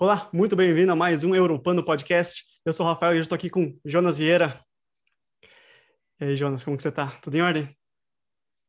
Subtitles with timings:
[0.00, 2.44] Olá, muito bem-vindo a mais um Europano Podcast.
[2.64, 4.64] Eu sou o Rafael e eu estou aqui com Jonas Vieira.
[6.20, 7.08] E aí, Jonas, como que você tá?
[7.20, 7.76] Tudo em ordem?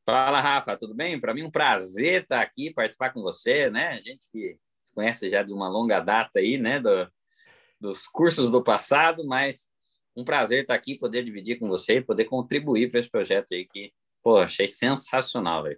[0.04, 1.20] Fala, Rafa, tudo bem?
[1.20, 3.90] Para mim é um prazer estar aqui, participar com você, né?
[3.90, 6.80] A gente que se conhece já de uma longa data aí, né?
[6.80, 7.08] Do,
[7.80, 9.70] dos cursos do passado, mas
[10.16, 13.68] um prazer estar aqui, poder dividir com você e poder contribuir para esse projeto aí
[13.68, 13.94] que,
[14.24, 15.78] pô, achei sensacional, velho.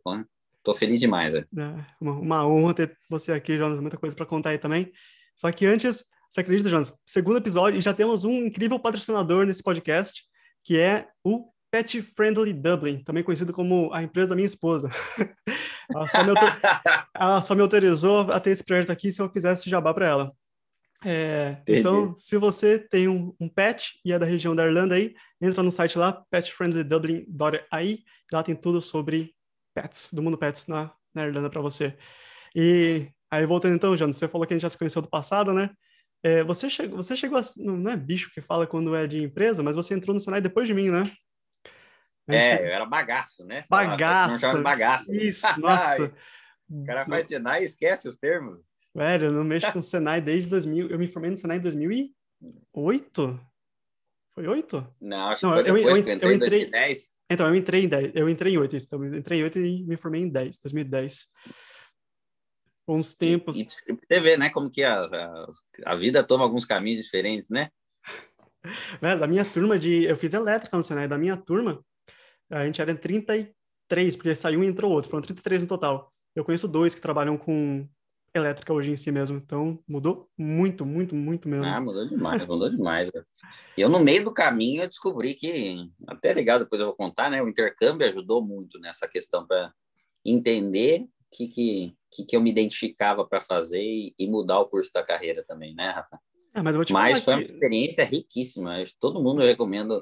[0.64, 1.46] Tô feliz demais, velho.
[1.58, 4.90] É, uma, uma honra ter você aqui, Jonas, muita coisa para contar aí também.
[5.36, 6.94] Só que antes, você acredita, Jonas?
[7.06, 10.24] Segundo episódio, e já temos um incrível patrocinador nesse podcast,
[10.64, 14.90] que é o Pet Friendly Dublin, também conhecido como a empresa da minha esposa.
[15.90, 16.32] ela, só me,
[17.16, 20.32] ela, só me autorizou a ter esse projeto aqui se eu fizesse jabá para ela.
[21.04, 25.16] É, então, se você tem um, um, pet e é da região da Irlanda aí,
[25.42, 28.00] entra no site lá, petfriendlydublin.ai,
[28.32, 29.34] lá tem tudo sobre
[29.74, 31.98] pets, do mundo pets na, na Irlanda para você.
[32.56, 35.54] E Aí voltando então, Jano, você falou que a gente já se conheceu do passado,
[35.54, 35.70] né?
[36.22, 39.64] É, você, chegou, você chegou a, não é bicho que fala quando é de empresa,
[39.64, 41.12] mas você entrou no Senai depois de mim, né?
[42.30, 43.66] É, eu era bagaço, né?
[43.70, 44.62] Bagaço.
[44.62, 45.16] bagaço.
[45.16, 46.14] Isso, nossa.
[46.70, 48.60] o cara faz Senai e esquece os termos.
[48.94, 50.90] Velho, eu não mexo com Senai desde 2000.
[50.90, 53.40] Eu me formei no Senai em 2008?
[54.36, 54.96] Foi 8?
[55.02, 57.12] Não, acho não, que foi eu, eu, eu, eu entrei, em 2010.
[57.30, 58.12] Então, eu entrei em 10.
[58.14, 58.88] Eu entrei em 8, isso.
[58.88, 61.28] Então, eu entrei em 8 e me formei em 10, 2010
[62.88, 63.58] bons tempos.
[63.58, 65.48] E, e você vê, né, como que a, a,
[65.86, 67.70] a, vida toma alguns caminhos diferentes, né?
[69.02, 70.04] Velho, da minha turma de...
[70.04, 71.84] Eu fiz elétrica no Senai, da minha turma,
[72.50, 76.14] a gente era em 33, porque saiu um e entrou outro, foram 33 no total.
[76.36, 77.88] Eu conheço dois que trabalham com
[78.34, 81.66] elétrica hoje em si mesmo, então mudou muito, muito, muito mesmo.
[81.66, 83.12] Ah, mudou demais, mudou demais.
[83.78, 87.30] E eu, no meio do caminho, eu descobri que, até legal, depois eu vou contar,
[87.30, 89.74] né, o intercâmbio ajudou muito nessa questão para
[90.24, 94.92] entender que, que, que, que eu me identificava para fazer e, e, mudar o curso
[94.94, 96.20] da carreira também, né, Rafa?
[96.54, 97.40] É, mas mas foi que...
[97.40, 98.84] uma experiência riquíssima.
[99.00, 99.96] Todo mundo recomendo.
[99.96, 100.02] Não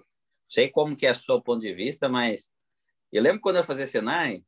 [0.50, 2.50] sei como que é o seu ponto de vista, mas
[3.12, 4.44] eu lembro quando eu fazia Senai,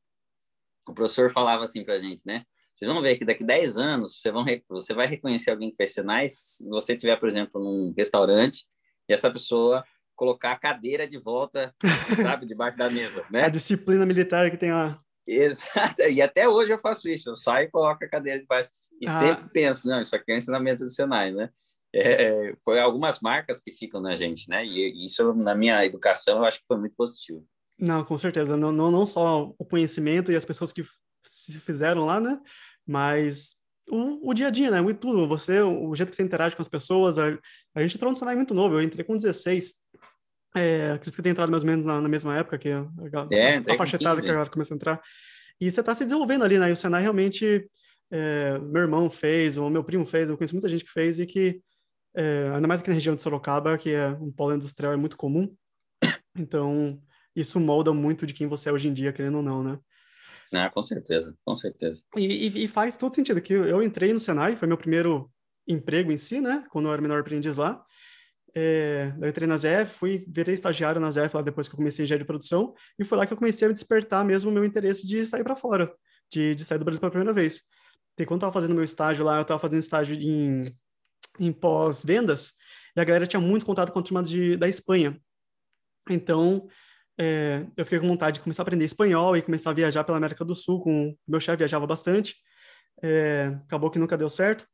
[0.87, 2.43] o professor falava assim para a gente, né?
[2.73, 5.93] Vocês vão ver que daqui 10 anos você, vão, você vai reconhecer alguém que fez
[5.93, 8.65] Senai se você estiver, por exemplo, num restaurante
[9.07, 9.83] e essa pessoa
[10.15, 11.73] colocar a cadeira de volta,
[12.15, 13.43] sabe, debaixo da mesa, né?
[13.45, 15.01] A disciplina militar que tem lá.
[15.27, 18.69] Exato, e até hoje eu faço isso, eu saio e coloco a cadeira de baixo.
[18.99, 19.19] E ah.
[19.19, 21.49] sempre penso, não, isso aqui é um ensinamento do Senai, né?
[21.93, 24.65] É, foi algumas marcas que ficam na gente, né?
[24.65, 27.45] E isso na minha educação eu acho que foi muito positivo.
[27.77, 28.55] Não, com certeza.
[28.55, 30.83] Não, não, não só o conhecimento e as pessoas que
[31.25, 32.39] se fizeram lá, né?
[32.87, 33.55] Mas
[33.89, 34.79] o, o dia a dia, né?
[34.79, 35.27] Muito tudo.
[35.27, 37.17] Você, o jeito que você interage com as pessoas.
[37.17, 37.37] A,
[37.75, 38.75] a gente entrou no Senai muito novo.
[38.75, 39.73] Eu entrei com 16.
[40.55, 42.85] É, acredito que tem entrado mais ou menos na, na mesma época que a,
[43.31, 45.01] é, a faixa etária que a galera começou a entrar.
[45.59, 46.69] E você está se desenvolvendo ali, né?
[46.69, 47.69] E o Senai realmente,
[48.09, 51.25] é, meu irmão fez, ou meu primo fez, eu conheço muita gente que fez e
[51.25, 51.61] que,
[52.15, 55.15] é, ainda mais aqui na região de Sorocaba, que é um polo industrial, é muito
[55.15, 55.55] comum.
[56.37, 56.99] Então,
[57.35, 59.79] isso molda muito de quem você é hoje em dia, querendo ou não, né?
[60.53, 62.01] Ah, com certeza, com certeza.
[62.17, 65.31] E, e, e faz todo sentido, que eu entrei no Senai, foi meu primeiro
[65.67, 66.65] emprego em si, né?
[66.69, 67.83] Quando eu era menor aprendiz lá.
[68.53, 72.05] É, eu entrei na ZF, fui, virei estagiário na ZF lá depois que eu comecei
[72.05, 75.07] já de produção, e foi lá que eu comecei a despertar mesmo o meu interesse
[75.07, 75.93] de sair para fora,
[76.29, 77.61] de, de sair do Brasil pela primeira vez.
[78.19, 80.61] E quando eu estava fazendo meu estágio lá, eu estava fazendo estágio em,
[81.39, 82.51] em pós-vendas,
[82.95, 85.17] e a galera tinha muito contato com a turma de, da Espanha.
[86.09, 86.67] Então,
[87.17, 90.17] é, eu fiquei com vontade de começar a aprender espanhol e começar a viajar pela
[90.17, 90.81] América do Sul.
[90.81, 92.35] Com meu chefe viajava bastante,
[93.01, 94.67] é, acabou que nunca deu certo.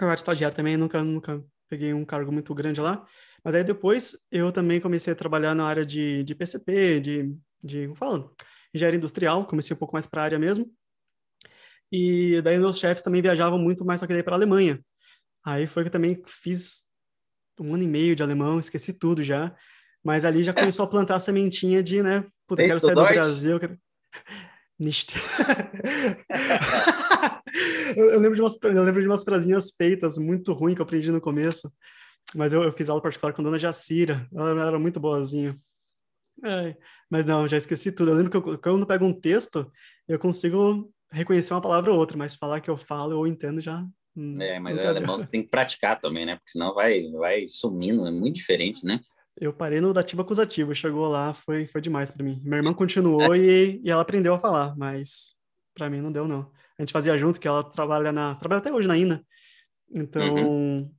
[0.00, 3.04] Eu era estagiário também, nunca, nunca peguei um cargo muito grande lá.
[3.42, 7.84] Mas aí depois eu também comecei a trabalhar na área de, de PCP, de, de
[7.84, 8.30] como fala?
[8.74, 10.70] Engenharia industrial, comecei um pouco mais para a área mesmo.
[11.92, 14.80] E daí meus chefes também viajavam muito mais só que daí para a Alemanha.
[15.44, 16.84] Aí foi que eu também fiz
[17.60, 19.54] um ano e meio de alemão, esqueci tudo já.
[20.02, 22.24] Mas ali já começou a plantar a sementinha de, né?
[22.46, 23.60] Puta, quero sair do Brasil.
[23.60, 23.78] Quero...
[24.78, 25.14] Nicht.
[27.96, 31.12] eu, lembro de umas, eu lembro de umas frasinhas feitas muito ruim que eu aprendi
[31.12, 31.72] no começo,
[32.34, 35.56] mas eu, eu fiz aula particular com a dona Jacira, ela, ela era muito boazinha.
[36.44, 36.76] É,
[37.08, 38.10] mas não, já esqueci tudo.
[38.10, 39.70] Eu lembro que eu, quando eu pego um texto,
[40.08, 43.86] eu consigo reconhecer uma palavra ou outra, mas falar que eu falo ou entendo já.
[44.16, 46.36] Hum, é, mas o alemão você tem que praticar também, né?
[46.36, 49.00] Porque senão vai, vai sumindo, é muito diferente, né?
[49.40, 52.40] Eu parei no dativo acusativo, chegou lá, foi, foi demais para mim.
[52.44, 55.36] Minha irmã continuou e, e ela aprendeu a falar, mas
[55.74, 58.72] para mim não deu, não a gente fazia junto, que ela trabalha na trabalha até
[58.72, 59.24] hoje na INA.
[59.90, 60.90] Então, uhum.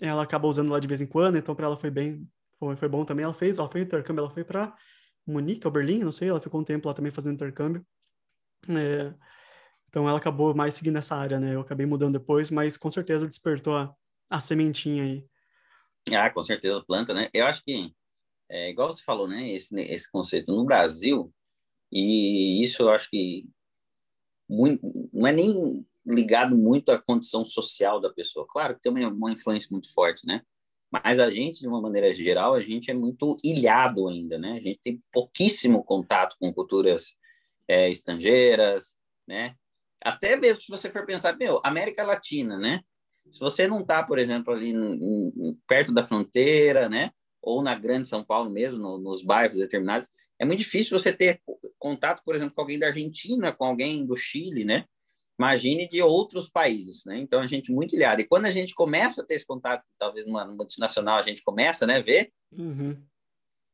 [0.00, 2.88] ela acaba usando lá de vez em quando, então para ela foi bem, foi, foi
[2.88, 3.24] bom também.
[3.24, 4.74] Ela fez, ela foi intercâmbio, ela foi para
[5.26, 7.86] Munique ou Berlim, não sei, ela ficou um tempo lá também fazendo intercâmbio.
[8.68, 9.14] É,
[9.88, 11.54] Então ela acabou mais seguindo essa área, né?
[11.54, 13.94] Eu acabei mudando depois, mas com certeza despertou a,
[14.28, 15.24] a sementinha aí.
[16.14, 17.28] Ah, com certeza planta, né?
[17.32, 17.92] Eu acho que
[18.48, 19.50] é igual você falou, né?
[19.50, 21.32] Esse, esse conceito no Brasil
[21.90, 23.46] e isso eu acho que
[24.48, 28.46] muito, não é nem ligado muito à condição social da pessoa.
[28.48, 30.42] Claro que tem uma, uma influência muito forte, né?
[30.90, 34.52] Mas a gente, de uma maneira geral, a gente é muito ilhado ainda, né?
[34.52, 37.14] A gente tem pouquíssimo contato com culturas
[37.66, 38.96] é, estrangeiras,
[39.26, 39.54] né?
[40.04, 42.82] Até mesmo se você for pensar, meu, América Latina, né?
[43.30, 47.10] Se você não está, por exemplo, ali no, perto da fronteira, né?
[47.40, 50.08] Ou na grande São Paulo mesmo, no, nos bairros determinados,
[50.38, 51.40] é muito difícil você ter
[51.78, 54.84] contato, por exemplo, com alguém da Argentina, com alguém do Chile, né?
[55.38, 57.18] Imagine de outros países, né?
[57.18, 58.20] Então a gente muito ilhado.
[58.20, 61.86] E quando a gente começa a ter esse contato, talvez numa multinacional a gente começa,
[61.86, 63.02] né, ver, uhum.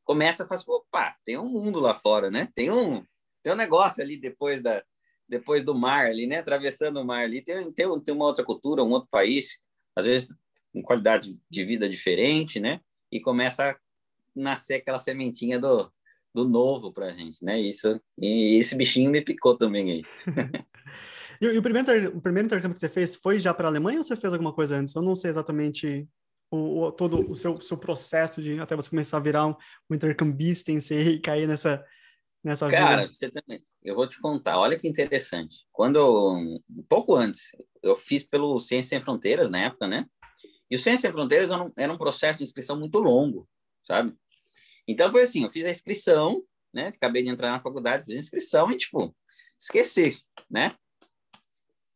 [0.03, 2.47] começa a falar, assim, opa, tem um mundo lá fora, né?
[2.55, 3.03] Tem um,
[3.43, 4.83] tem um negócio ali depois da,
[5.29, 6.39] depois do mar ali, né?
[6.39, 9.59] Atravessando o mar ali, tem, tem, tem uma outra cultura, um outro país,
[9.95, 10.33] às vezes
[10.73, 12.81] com qualidade de vida diferente, né?
[13.11, 13.75] E começa a
[14.35, 15.91] nascer aquela sementinha do,
[16.33, 17.59] do novo para a gente, né?
[17.59, 20.01] Isso, e esse bichinho me picou também aí.
[21.41, 23.97] e, e, o, primeiro, o primeiro intercâmbio que você fez foi já para a Alemanha
[23.97, 24.95] ou você fez alguma coisa antes?
[24.95, 26.07] Eu não sei exatamente
[26.51, 29.55] o, o todo o seu, seu processo de até você começar a virar um,
[29.89, 31.83] um intercambista em si e cair nessa,
[32.43, 33.13] nessa Cara, vida.
[33.13, 35.65] você também, eu vou te contar, olha que interessante.
[35.71, 36.35] Quando
[36.69, 37.51] um pouco antes,
[37.81, 40.05] eu fiz pelo Ciência Sem Fronteiras na época, né?
[40.69, 43.47] E o Ciência Sem Fronteiras era um, era um processo de inscrição muito longo,
[43.83, 44.15] sabe?
[44.87, 46.43] Então foi assim, eu fiz a inscrição,
[46.73, 46.87] né?
[46.87, 49.15] Acabei de entrar na faculdade, fiz a inscrição e, tipo,
[49.57, 50.17] esqueci,
[50.49, 50.69] né?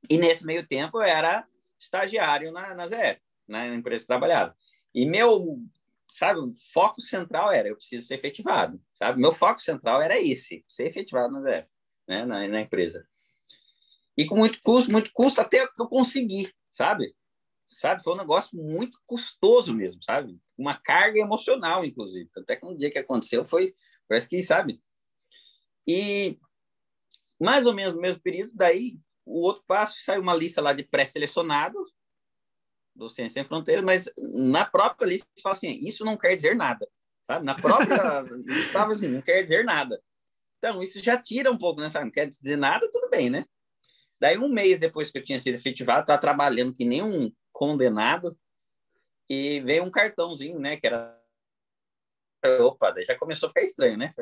[0.09, 1.47] E nesse meio tempo eu era
[1.79, 3.69] estagiário na, na ZF, né?
[3.69, 4.55] na empresa que trabalhava.
[4.93, 5.59] E meu,
[6.13, 9.19] sabe, o foco central era, eu preciso ser efetivado, sabe?
[9.19, 11.68] Meu foco central era esse, ser efetivado na ZF,
[12.07, 12.25] né?
[12.25, 13.07] na, na empresa.
[14.15, 17.15] E com muito custo, muito custo até que eu consegui, sabe?
[17.68, 18.04] Sabe?
[18.04, 20.39] Foi um negócio muito custoso mesmo, sabe?
[20.56, 22.30] Uma carga emocional, inclusive.
[22.38, 23.74] Até que um dia que aconteceu foi,
[24.07, 24.80] parece que, sabe?
[25.88, 26.39] E
[27.42, 30.83] mais ou menos no mesmo período, daí o outro passo saiu uma lista lá de
[30.83, 31.92] pré-selecionados
[32.95, 36.87] do Ciência Sem Fronteiras, mas na própria lista fala assim, isso não quer dizer nada,
[37.23, 37.45] sabe?
[37.45, 40.01] Na própria lista estava assim, não quer dizer nada.
[40.57, 41.89] Então, isso já tira um pouco, né?
[41.89, 42.05] Sabe?
[42.05, 43.45] Não quer dizer nada, tudo bem, né?
[44.19, 48.37] Daí, um mês depois que eu tinha sido efetivado, estava trabalhando que nem um condenado
[49.29, 50.77] e veio um cartãozinho, né?
[50.77, 51.19] Que era.
[52.61, 54.13] Opa, daí já começou a ficar estranho, né?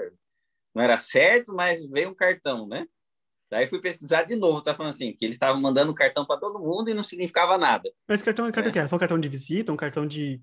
[0.73, 2.87] Não era certo, mas veio um cartão, né?
[3.51, 6.57] Daí fui pesquisar de novo, tá falando assim, que eles estavam mandando cartão para todo
[6.57, 7.91] mundo e não significava nada.
[8.07, 8.71] Mas cartão é cartão é.
[8.71, 8.87] que é?
[8.87, 10.41] Só um cartão de visita, um cartão de.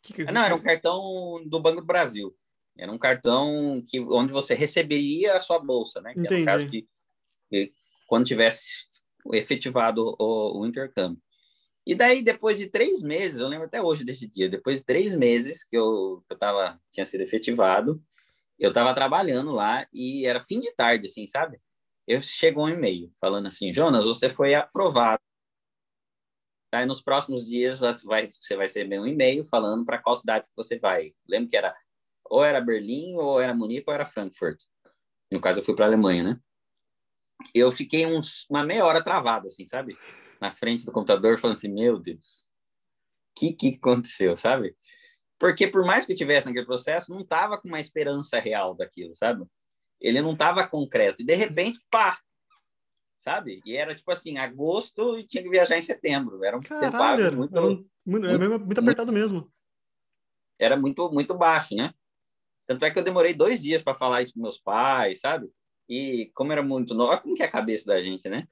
[0.00, 2.32] Que, Não, era um cartão do Banco do Brasil.
[2.78, 6.14] Era um cartão que, onde você receberia a sua bolsa, né?
[6.14, 6.44] Que Entendi.
[6.44, 6.86] caso que,
[7.50, 7.72] que,
[8.06, 8.86] quando tivesse
[9.32, 11.20] efetivado o, o intercâmbio.
[11.84, 15.16] E daí, depois de três meses, eu lembro até hoje desse dia, depois de três
[15.16, 18.00] meses que eu, eu tava, tinha sido efetivado,
[18.56, 21.58] eu estava trabalhando lá e era fim de tarde, assim, sabe?
[22.06, 25.20] Eu chegou um e-mail falando assim, Jonas, você foi aprovado.
[26.72, 30.46] Aí nos próximos dias você vai, você vai receber um e-mail falando para qual cidade
[30.46, 31.14] que você vai.
[31.28, 31.74] Lembro que era
[32.28, 34.60] ou era Berlim, ou era Munique, ou era Frankfurt.
[35.32, 36.40] No caso, eu fui para a Alemanha, né?
[37.54, 39.96] Eu fiquei uns, uma meia hora travado, assim, sabe?
[40.40, 42.46] na frente do computador falando assim, meu Deus,
[43.30, 44.76] o que, que aconteceu, sabe?
[45.38, 49.14] Porque por mais que eu tivesse naquele processo, não estava com uma esperança real daquilo,
[49.14, 49.44] sabe?
[50.00, 51.22] Ele não estava concreto.
[51.22, 52.18] E de repente, pá!
[53.20, 53.60] Sabe?
[53.66, 56.44] E era tipo assim, agosto e tinha que viajar em setembro.
[56.44, 59.50] Era um Caralho, tempo muito, era um, muito, muito, muito apertado mesmo.
[60.58, 61.92] Era muito, muito baixo, né?
[62.66, 65.50] Tanto é que eu demorei dois dias para falar isso com meus pais, sabe?
[65.88, 68.48] E como era muito novo, olha como que é a cabeça da gente, né?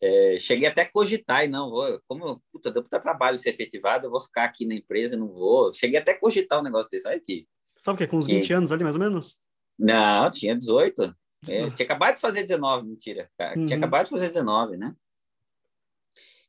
[0.00, 4.06] É, cheguei até a cogitar e não vou, como puta, deu para trabalho ser efetivado,
[4.06, 5.72] eu vou ficar aqui na empresa, não vou.
[5.72, 7.46] Cheguei até a cogitar um negócio desse, olha aqui.
[7.76, 8.34] Sabe o que, com uns que...
[8.34, 9.40] 20 anos ali, mais ou menos?
[9.78, 11.14] Não, tinha 18.
[11.48, 13.30] É, tinha acabado de fazer 19, mentira.
[13.56, 13.64] Uhum.
[13.64, 14.94] Tinha acabado de fazer 19, né?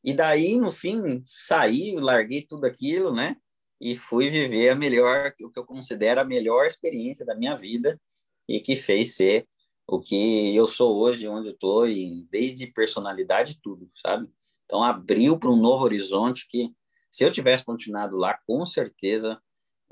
[0.04, 3.38] E daí, no fim, saí, larguei tudo aquilo, né?
[3.80, 8.00] E fui viver a melhor, o que eu considero a melhor experiência da minha vida
[8.48, 9.48] e que fez ser
[9.88, 14.30] o que eu sou hoje, onde eu estou, e desde personalidade, tudo, sabe?
[14.66, 16.72] Então, abriu para um novo horizonte que,
[17.12, 19.42] se eu tivesse continuado lá, com certeza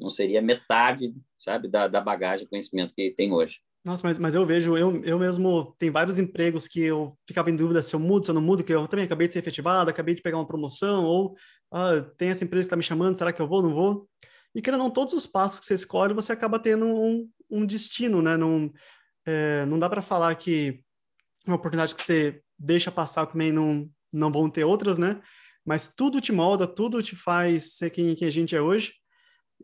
[0.01, 3.59] não seria metade, sabe, da, da bagagem, conhecimento que tem hoje.
[3.83, 7.55] Nossa, mas, mas eu vejo, eu, eu mesmo, tem vários empregos que eu ficava em
[7.55, 9.89] dúvida se eu mudo, se eu não mudo, que eu também acabei de ser efetivado,
[9.89, 11.35] acabei de pegar uma promoção, ou
[11.71, 14.07] ah, tem essa empresa que está me chamando, será que eu vou, não vou?
[14.53, 18.21] E querendo não, todos os passos que você escolhe, você acaba tendo um, um destino,
[18.21, 18.37] né?
[18.37, 18.71] Num,
[19.25, 20.83] é, não dá para falar que
[21.47, 25.21] uma oportunidade que você deixa passar também não, não vão ter outras, né?
[25.65, 28.93] Mas tudo te molda, tudo te faz ser quem, quem a gente é hoje.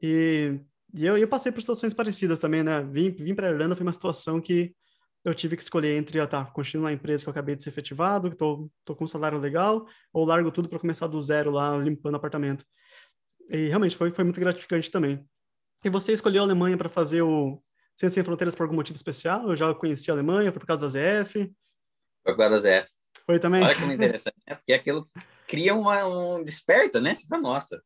[0.01, 0.59] E,
[0.93, 2.83] e eu, eu passei por situações parecidas também, né?
[2.83, 4.75] Vim, vim para a Irlanda, foi uma situação que
[5.23, 7.69] eu tive que escolher entre, ah, tá, continuo na empresa que eu acabei de ser
[7.69, 11.51] efetivado, que tô, tô com um salário legal, ou largo tudo para começar do zero
[11.51, 12.65] lá, limpando apartamento.
[13.49, 15.25] E realmente foi, foi muito gratificante também.
[15.83, 17.61] E você escolheu a Alemanha para fazer o
[17.95, 19.49] Ciência Sem Fronteiras por algum motivo especial?
[19.49, 21.33] Eu já conheci a Alemanha, foi por causa da ZF?
[22.23, 22.89] Foi por causa da ZF.
[23.25, 23.63] Foi também?
[23.63, 24.55] Olha como interessante, né?
[24.55, 25.09] Porque aquilo
[25.47, 27.15] cria uma, um desperta, né?
[27.15, 27.81] Você fala, nossa,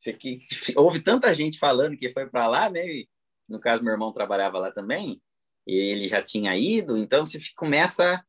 [0.00, 0.40] você que
[0.76, 2.86] houve tanta gente falando que foi para lá, né?
[2.86, 3.08] E,
[3.46, 5.20] no caso, meu irmão trabalhava lá também,
[5.66, 8.24] e ele já tinha ido, então você começa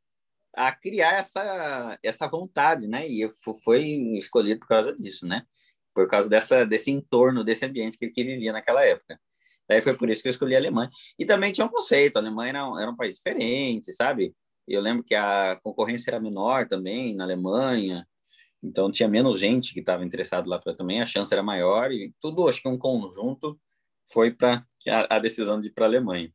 [0.54, 3.08] a criar essa, essa vontade, né?
[3.08, 3.32] E eu
[3.64, 3.84] foi
[4.18, 5.44] escolhido por causa disso, né?
[5.94, 9.20] Por causa dessa, desse entorno, desse ambiente que ele vivia naquela época.
[9.70, 10.90] Daí foi por isso que eu escolhi a Alemanha.
[11.18, 14.36] E também tinha um conceito, a Alemanha era um, era um país diferente, sabe?
[14.68, 18.06] Eu lembro que a concorrência era menor também na Alemanha,
[18.64, 22.14] então tinha menos gente que estava interessado lá para também, a chance era maior e
[22.20, 23.60] tudo, acho que um conjunto
[24.12, 26.32] foi para a, a, decisão de ir para a Alemanha.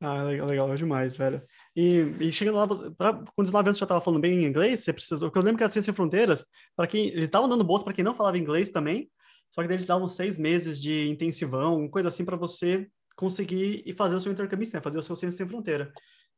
[0.00, 1.42] Ah, legal, legal demais, velho.
[1.74, 4.92] E, e chegando lá, pra, com 19 anos você já estava falando bem inglês, você
[4.92, 6.44] precisou, porque eu lembro que a Ciência Sem Fronteiras,
[6.76, 9.10] para quem, eles estavam dando bolsa para quem não falava inglês também,
[9.50, 14.16] só que eles davam seis meses de intensivão, coisa assim para você conseguir e fazer
[14.16, 14.80] o seu intercâmbio, né?
[14.80, 15.92] fazer o seu Ciência Sem Fronteira.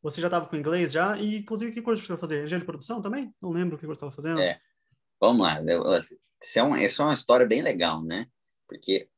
[0.06, 1.18] Você já estava com inglês já?
[1.18, 2.36] E, inclusive, que curso você vai fazer?
[2.36, 3.34] Engenharia de produção também?
[3.42, 4.38] Não lembro o que você estava fazendo.
[4.40, 4.56] É.
[5.20, 5.58] Vamos lá.
[6.40, 8.28] Isso é, uma, isso é uma história bem legal, né?
[8.68, 9.08] Porque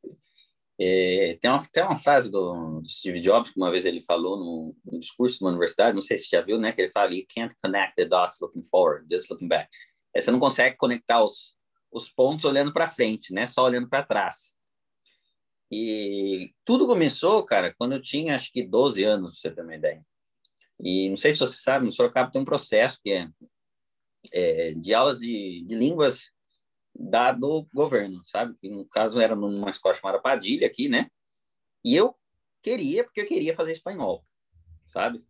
[0.81, 4.39] é, tem, uma, tem uma frase do, do, Steve Jobs que uma vez ele falou
[4.39, 6.73] num, num discurso numa universidade, não sei se você já viu, né?
[6.73, 9.69] Que ele fala, you can't connect the dots looking forward, just looking back.
[10.15, 11.55] É, você não consegue conectar os,
[11.93, 13.47] os pontos olhando para frente, né?
[13.47, 14.57] Só olhando para trás.
[15.71, 19.75] E tudo começou, cara, quando eu tinha acho que 12 anos, pra você ter uma
[19.75, 20.03] ideia.
[20.81, 23.29] E não sei se você sabe, no Sorocaba tem um processo que é,
[24.33, 26.31] é de aulas de, de línguas
[26.95, 28.55] da, do governo, sabe?
[28.61, 31.11] Que no caso era numa escola chamada Padilha aqui, né?
[31.85, 32.15] E eu
[32.63, 34.25] queria, porque eu queria fazer espanhol,
[34.87, 35.25] sabe?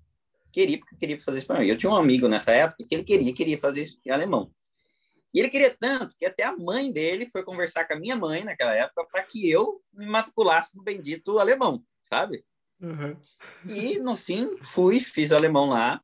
[0.53, 1.65] Queria porque eu queria fazer espanhol.
[1.65, 4.53] E eu tinha um amigo nessa época que ele queria, queria fazer alemão.
[5.33, 8.45] E ele queria tanto que até a mãe dele foi conversar com a minha mãe
[8.45, 12.45] naquela época para que eu me matriculasse no bendito alemão, sabe?
[12.81, 13.17] Uhum.
[13.67, 16.01] E no fim fui, fiz alemão lá,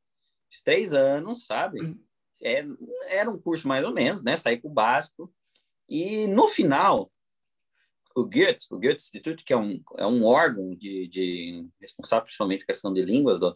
[0.51, 1.81] fiz três anos, sabe?
[1.81, 2.01] Uhum.
[2.43, 2.65] É,
[3.11, 4.37] era um curso mais ou menos, né?
[4.37, 5.33] Saí com o básico.
[5.89, 7.13] E no final,
[8.15, 12.67] o Goethe, o Goethe Instituto, que é um, é um órgão de, de responsável principalmente
[12.67, 13.55] questão de línguas do,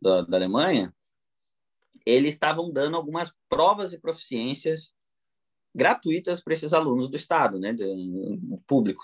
[0.00, 0.94] do, da Alemanha,
[2.04, 4.92] eles estavam dando algumas provas e proficiências
[5.74, 9.02] gratuitas para esses alunos do Estado, né, do, do público.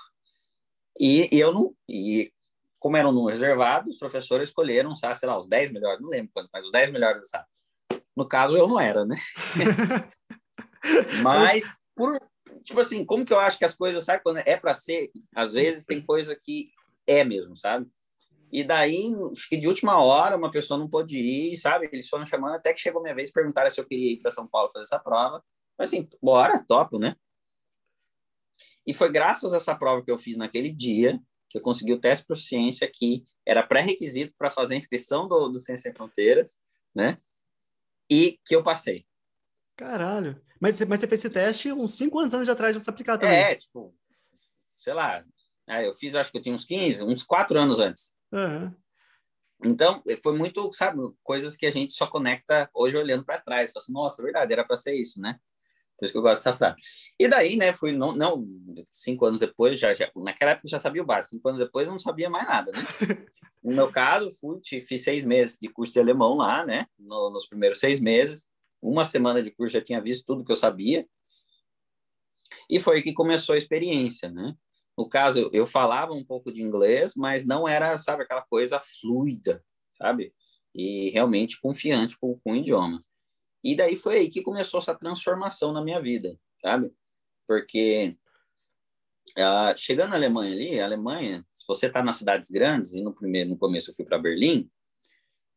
[0.99, 2.33] E, e, eu não, e
[2.83, 6.33] como eram um reservado, os professores escolheram, sabe, sei lá, os 10 melhores, não lembro
[6.35, 7.47] quanto, mas os 10 melhores da sala.
[8.17, 9.15] No caso, eu não era, né?
[11.23, 12.21] mas, por,
[12.65, 15.53] tipo assim, como que eu acho que as coisas, sabe, quando é para ser, às
[15.53, 16.71] vezes tem coisa que
[17.07, 17.87] é mesmo, sabe?
[18.51, 21.89] E daí, acho que de última hora, uma pessoa não pôde ir, sabe?
[21.93, 24.49] Eles foram chamando até que chegou minha vez, perguntaram se eu queria ir para São
[24.49, 25.41] Paulo fazer essa prova.
[25.79, 27.15] Mas assim, bora, topo, né?
[28.85, 31.23] E foi graças a essa prova que eu fiz naquele dia
[31.53, 35.49] que eu consegui o teste de proficiência que era pré-requisito para fazer a inscrição do,
[35.49, 36.59] do Ciência Sem Fronteiras,
[36.95, 37.19] né?
[38.11, 39.05] E que eu passei.
[39.77, 40.41] Caralho.
[40.59, 43.19] Mas, mas você fez esse teste uns 5 anos antes de atrás de você aplicar
[43.19, 43.37] também.
[43.37, 43.95] É, tipo,
[44.81, 45.23] sei lá.
[45.69, 48.15] Eu fiz, acho que eu tinha uns 15, uns 4 anos antes.
[48.33, 48.75] Uhum.
[49.65, 53.77] Então, foi muito, sabe, coisas que a gente só conecta hoje olhando para trás.
[53.77, 55.39] Assim, Nossa, é verdade, era para ser isso, né?
[56.03, 56.83] Por isso que eu gosto dessa frase.
[57.17, 58.45] E daí, né, fui, não, não
[58.91, 61.87] cinco anos depois, já, já, naquela época eu já sabia o básico, cinco anos depois
[61.87, 62.81] eu não sabia mais nada, né?
[63.63, 67.47] No meu caso, fui, fiz seis meses de curso de alemão lá, né, no, nos
[67.47, 68.49] primeiros seis meses,
[68.83, 71.07] uma semana de curso já tinha visto tudo que eu sabia,
[72.69, 74.57] e foi que começou a experiência, né?
[74.99, 79.65] No caso, eu falava um pouco de inglês, mas não era, sabe, aquela coisa fluida,
[79.95, 80.33] sabe?
[80.75, 83.01] E realmente confiante com, com o idioma.
[83.63, 86.93] E daí foi aí que começou essa transformação na minha vida, sabe?
[87.47, 88.17] Porque
[89.39, 93.15] uh, chegando na Alemanha ali, a Alemanha, se você está nas cidades grandes, e no
[93.15, 94.71] primeiro, no começo eu fui para Berlim,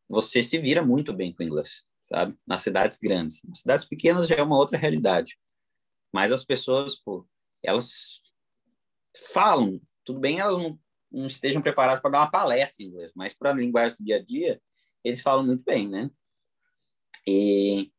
[0.08, 2.36] você se vira muito bem com o inglês, sabe?
[2.46, 3.42] Nas cidades grandes.
[3.42, 5.36] Nas cidades pequenas já é uma outra realidade.
[6.12, 7.26] Mas as pessoas, pô,
[7.62, 8.20] elas
[9.32, 10.78] falam, tudo bem, elas não,
[11.10, 14.16] não estejam preparadas para dar uma palestra em inglês, mas para a linguagem do dia
[14.16, 14.60] a dia,
[15.02, 16.10] eles falam muito bem, né?
[17.26, 17.90] E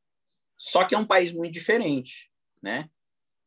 [0.57, 2.89] só que é um país muito diferente, né?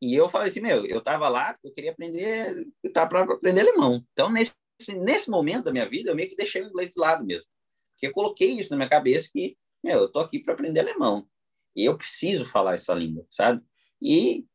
[0.00, 3.60] E eu falei assim, meu, eu tava lá, eu queria aprender, eu tava para aprender
[3.60, 4.04] alemão.
[4.12, 4.54] Então, nesse,
[4.96, 7.46] nesse momento da minha vida, eu meio que deixei o inglês de lado mesmo.
[7.92, 11.26] Porque eu coloquei isso na minha cabeça que meu, eu tô aqui para aprender alemão
[11.74, 13.62] e eu preciso falar essa língua, sabe?
[14.00, 14.46] E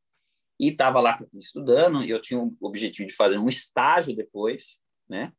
[0.58, 5.30] e estava lá estudando, eu tinha o objetivo de fazer um estágio depois, né?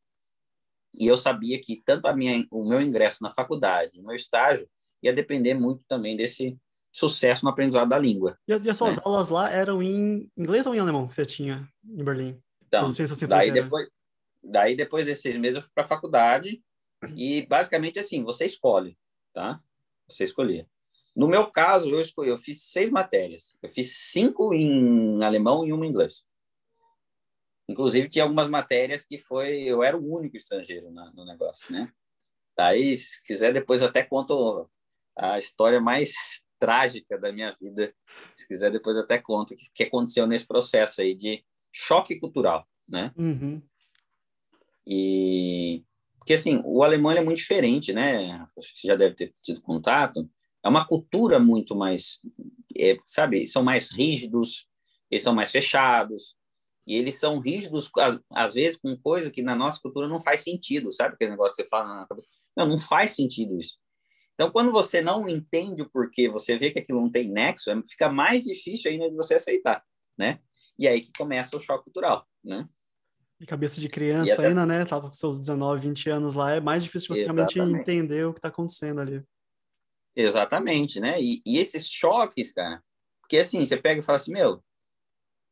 [0.92, 4.68] E eu sabia que tanto a minha, o meu ingresso na faculdade, o meu estágio,
[5.02, 6.58] ia depender muito também desse
[6.96, 8.38] sucesso no aprendizado da língua.
[8.48, 9.02] E as, e as suas né?
[9.04, 12.42] aulas lá eram em inglês ou em alemão que você tinha em Berlim?
[12.66, 12.88] Então,
[13.28, 13.88] daí depois,
[14.42, 16.62] daí depois desses seis meses eu fui para a faculdade
[17.14, 18.96] e basicamente assim, você escolhe,
[19.34, 19.60] tá?
[20.08, 20.66] Você escolher.
[21.14, 23.56] No meu caso, eu escolhi, eu fiz seis matérias.
[23.62, 26.24] Eu fiz cinco em alemão e uma em inglês.
[27.68, 29.62] Inclusive, tinha algumas matérias que foi...
[29.64, 31.92] Eu era o único estrangeiro na, no negócio, né?
[32.56, 34.70] Daí, se quiser, depois eu até conto
[35.16, 37.92] a história mais trágica da minha vida.
[38.34, 43.12] Se quiser, depois até conto o que aconteceu nesse processo aí de choque cultural, né?
[43.16, 43.62] Uhum.
[44.86, 45.84] E...
[46.18, 48.46] Porque, assim, o alemão é muito diferente, né?
[48.58, 50.28] Acho que você já deve ter tido contato.
[50.62, 52.20] É uma cultura muito mais...
[52.76, 53.46] É, sabe?
[53.46, 54.66] São mais rígidos,
[55.10, 56.36] eles são mais fechados,
[56.86, 60.42] e eles são rígidos, às, às, vezes, com coisa que na nossa cultura não faz
[60.42, 61.14] sentido, sabe?
[61.14, 62.28] Aquele negócio que você fala na cabeça.
[62.56, 63.76] Não, não faz sentido isso.
[64.36, 67.82] Então, quando você não entende o porquê, você vê que aquilo não tem nexo, é,
[67.84, 69.82] fica mais difícil ainda de você aceitar,
[70.16, 70.40] né?
[70.78, 72.68] E aí que começa o choque cultural, né?
[73.40, 74.48] E cabeça de criança até...
[74.48, 74.84] ainda, né?
[74.84, 77.54] Tava com seus 19, 20 anos lá, é mais difícil de você Exatamente.
[77.54, 79.24] realmente entender o que está acontecendo ali.
[80.14, 81.20] Exatamente, né?
[81.20, 82.82] E, e esses choques, cara,
[83.22, 84.62] porque assim, você pega e fala assim, meu,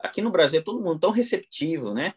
[0.04, 2.12] Aqui no Brasil é todo mundo tão receptivo, né?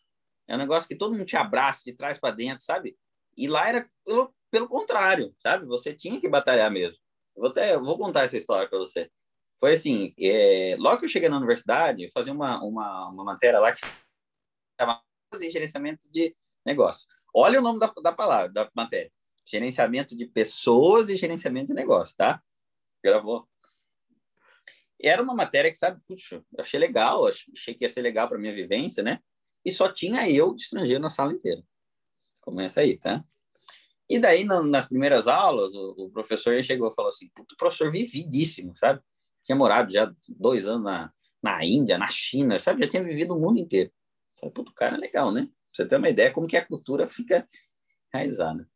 [0.45, 2.97] É um negócio que todo mundo te abraça, te traz para dentro, sabe?
[3.37, 5.65] E lá era pelo, pelo contrário, sabe?
[5.65, 6.97] Você tinha que batalhar mesmo.
[7.35, 9.09] Eu vou até vou contar essa história para você.
[9.59, 13.59] Foi assim, é, logo que eu cheguei na universidade, eu fazia uma, uma, uma matéria
[13.59, 13.81] lá que
[14.79, 15.01] chamava
[15.51, 16.35] gerenciamento de
[16.65, 17.07] negócio.
[17.33, 19.11] Olha o nome da, da palavra, da matéria.
[19.45, 22.41] Gerenciamento de pessoas e gerenciamento de negócio, tá?
[23.03, 23.47] Gravou
[24.99, 28.53] era uma matéria que, sabe, puxa, achei legal, achei que ia ser legal para minha
[28.53, 29.19] vivência, né?
[29.63, 31.61] E só tinha eu de estrangeiro na sala inteira.
[32.41, 33.23] Começa aí, tá?
[34.09, 38.75] E daí, nas primeiras aulas, o, o professor chegou e falou assim, puto, professor vividíssimo,
[38.77, 39.01] sabe?
[39.43, 42.83] Tinha morado já dois anos na, na Índia, na China, sabe?
[42.83, 43.91] Já tinha vivido o mundo inteiro.
[44.39, 45.43] Falei, puto, cara é legal, né?
[45.43, 47.45] Pra você ter uma ideia como que a cultura fica
[48.13, 48.67] enraizada.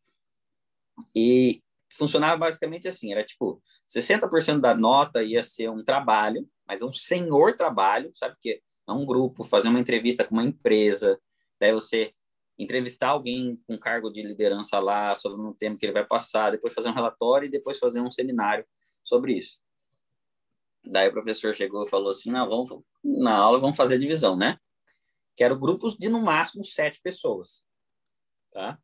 [1.15, 1.63] E
[1.94, 7.56] funcionava basicamente assim, era tipo, 60% da nota ia ser um trabalho, mas um senhor
[7.56, 8.36] trabalho, sabe?
[8.36, 11.20] Porque é um grupo, fazer uma entrevista com uma empresa,
[11.60, 12.13] daí você
[12.62, 16.74] entrevistar alguém com cargo de liderança lá sobre um tema que ele vai passar, depois
[16.74, 18.65] fazer um relatório e depois fazer um seminário
[19.04, 19.60] sobre isso.
[20.86, 22.69] Daí o professor chegou e falou assim, não, vamos,
[23.04, 24.58] na aula vamos fazer divisão, né?
[25.36, 27.63] Quero grupos de, no máximo, sete pessoas,
[28.52, 28.78] tá?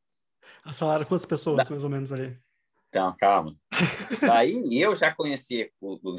[0.63, 1.69] A salário quantas pessoas, da...
[1.69, 2.39] mais ou menos, ali?
[2.91, 3.55] Calma, calma.
[4.31, 5.69] Aí eu já conhecia,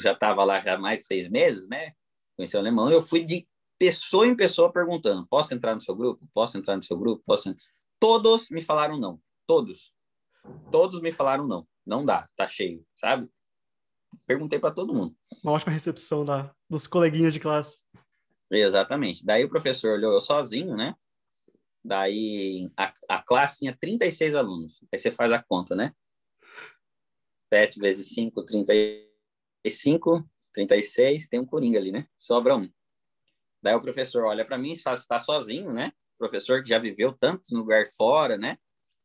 [0.00, 1.92] já estava lá já mais de seis meses, né?
[2.36, 6.26] Conheci o alemão, eu fui de pessoa em pessoa perguntando: posso entrar no seu grupo?
[6.34, 7.22] Posso entrar no seu grupo?
[7.24, 7.54] Posso?
[8.00, 9.20] Todos me falaram não.
[9.46, 9.92] Todos.
[10.70, 11.66] Todos me falaram não.
[11.86, 13.28] Não dá, tá cheio, sabe?
[14.26, 15.16] Perguntei para todo mundo.
[15.42, 17.82] Uma ótima recepção da, dos coleguinhas de classe.
[18.50, 19.24] Exatamente.
[19.24, 20.94] Daí o professor olhou eu sozinho, né?
[21.84, 24.80] Daí a, a classe tinha 36 alunos.
[24.92, 25.94] Aí você faz a conta, né?
[27.52, 32.06] 7 vezes 5, 35, 36, tem um coringa ali, né?
[32.18, 32.70] Sobra um.
[33.62, 35.92] Daí o professor olha para mim e fala, está sozinho, né?
[36.14, 38.58] O professor que já viveu tanto no lugar fora, né?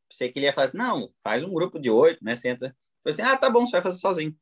[0.10, 2.36] Pensei que ele ia falar assim, não, faz um grupo de oito, né?
[2.36, 2.68] Senta.
[2.68, 4.38] Eu falei assim, ah, tá bom, você vai fazer sozinho.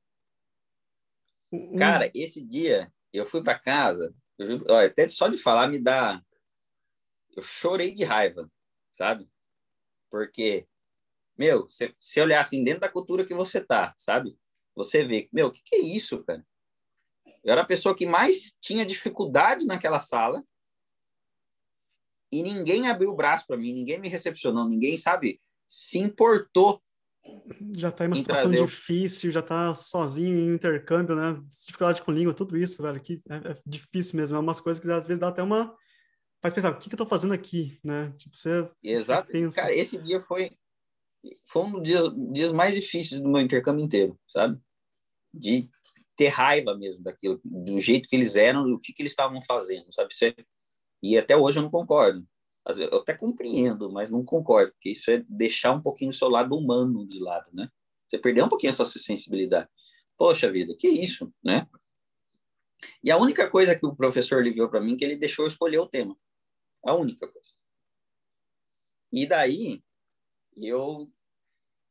[1.52, 1.76] Uhum.
[1.76, 6.22] Cara, esse dia eu fui para casa, eu, olha, até só de falar me dá.
[7.36, 8.50] Eu chorei de raiva,
[8.92, 9.30] sabe?
[10.10, 10.68] Porque
[11.42, 14.38] meu, se, se olhar assim dentro da cultura que você tá, sabe?
[14.76, 16.46] Você vê, meu, o que, que é isso, cara?
[17.44, 20.44] Eu era a pessoa que mais tinha dificuldade naquela sala
[22.32, 26.82] e ninguém abriu o braço para mim, ninguém me recepcionou, ninguém, sabe, se importou.
[27.76, 31.42] Já tá em uma em situação difícil, já tá sozinho em intercâmbio, né?
[31.66, 34.90] Dificuldade com língua, tudo isso, velho, que é, é difícil mesmo, é umas coisas que
[34.90, 35.76] às vezes dá até uma
[36.42, 38.12] faz pensar, o que, que eu tô fazendo aqui, né?
[38.18, 39.32] Tipo, você Exato.
[39.56, 40.58] Cara, esse dia foi
[41.46, 44.60] foi um dos dias, dias mais difíceis do meu intercâmbio inteiro, sabe?
[45.32, 45.70] De
[46.22, 49.92] ter raiva mesmo daquilo, do jeito que eles eram, do que, que eles estavam fazendo,
[49.92, 50.14] sabe?
[50.22, 50.36] É,
[51.02, 52.24] e até hoje eu não concordo.
[52.78, 56.56] Eu até compreendo, mas não concordo, porque isso é deixar um pouquinho o seu lado
[56.56, 57.68] humano de lado, né?
[58.08, 59.68] Você perdeu um pouquinho essa sensibilidade.
[60.16, 61.68] Poxa vida, que isso, né?
[63.04, 65.48] E a única coisa que o professor viu para mim é que ele deixou eu
[65.48, 66.16] escolher o tema.
[66.86, 67.50] A única coisa.
[69.12, 69.84] E daí,
[70.56, 71.12] eu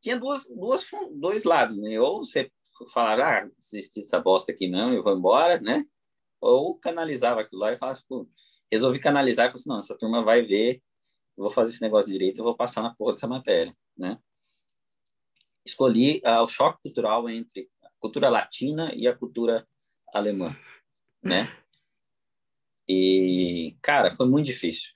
[0.01, 1.99] tinha duas, duas, dois lados, né?
[1.99, 2.49] Ou você
[2.89, 5.85] falava, ah, desisti dessa bosta aqui não, eu vou embora, né?
[6.41, 8.29] Ou canalizava aquilo lá e falava, tipo,
[8.71, 10.83] resolvi canalizar e falei assim, não, essa turma vai ver,
[11.37, 14.19] vou fazer esse negócio direito, eu vou passar na porra dessa matéria, né?
[15.65, 19.67] Escolhi uh, o choque cultural entre a cultura latina e a cultura
[20.13, 20.55] alemã,
[21.23, 21.49] né?
[22.89, 24.91] E, cara, foi muito difícil.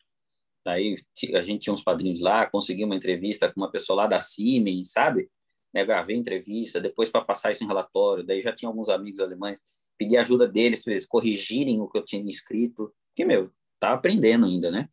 [0.64, 0.96] Daí
[1.34, 4.92] a gente tinha uns padrinhos lá, consegui uma entrevista com uma pessoa lá da Siemens,
[4.92, 5.30] sabe?
[5.74, 9.60] Né, gravei entrevista, depois para passar isso em relatório, daí já tinha alguns amigos alemães,
[9.98, 14.46] pedi ajuda deles para eles corrigirem o que eu tinha escrito, que, meu, tá aprendendo
[14.46, 14.88] ainda, né?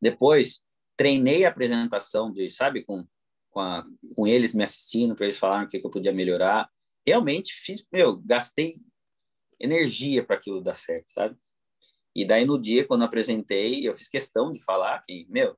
[0.00, 0.62] Depois,
[0.96, 3.06] treinei a apresentação de, sabe, com,
[3.50, 6.70] com, a, com eles me assistindo, para eles falarem o que, que eu podia melhorar.
[7.06, 8.80] Realmente fiz, meu, gastei
[9.60, 11.36] energia para aquilo dar certo, sabe?
[12.14, 15.56] E daí no dia, quando apresentei, eu fiz questão de falar que, meu,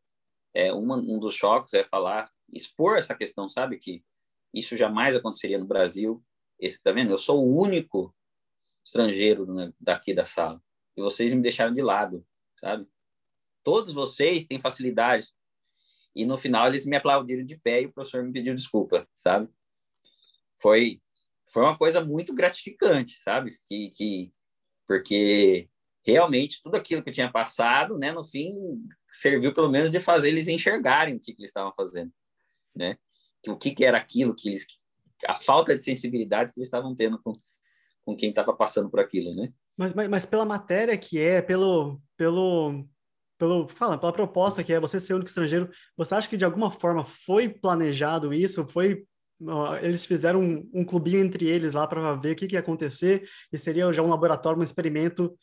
[0.54, 3.78] é, uma, um dos choques é falar, expor essa questão, sabe?
[3.78, 4.04] Que
[4.52, 6.22] isso jamais aconteceria no Brasil.
[6.58, 7.10] Esse, tá vendo?
[7.10, 8.14] Eu sou o único
[8.84, 9.44] estrangeiro
[9.80, 10.62] daqui da sala.
[10.96, 12.24] E vocês me deixaram de lado,
[12.60, 12.86] sabe?
[13.62, 15.34] Todos vocês têm facilidades.
[16.14, 19.48] E no final eles me aplaudiram de pé e o professor me pediu desculpa, sabe?
[20.60, 21.00] Foi
[21.46, 23.50] foi uma coisa muito gratificante, sabe?
[23.68, 24.32] Que, que
[24.86, 25.68] porque
[26.04, 28.52] realmente tudo aquilo que eu tinha passado, né, no fim
[29.08, 32.12] serviu pelo menos de fazer eles enxergarem o que, que eles estavam fazendo,
[32.74, 32.96] né?
[33.48, 34.66] O que, que era aquilo que eles
[35.26, 37.32] a falta de sensibilidade que eles estavam tendo com,
[38.04, 39.52] com quem estava passando por aquilo, né?
[39.76, 42.86] Mas, mas, mas, pela matéria que é, pelo pelo
[43.36, 46.44] pelo fala, pela proposta que é você ser o único estrangeiro, você acha que de
[46.44, 48.66] alguma forma foi planejado isso?
[48.68, 49.04] Foi
[49.82, 53.28] eles fizeram um, um clubinho entre eles lá para ver o que, que ia acontecer
[53.52, 55.36] e seria já um laboratório, um experimento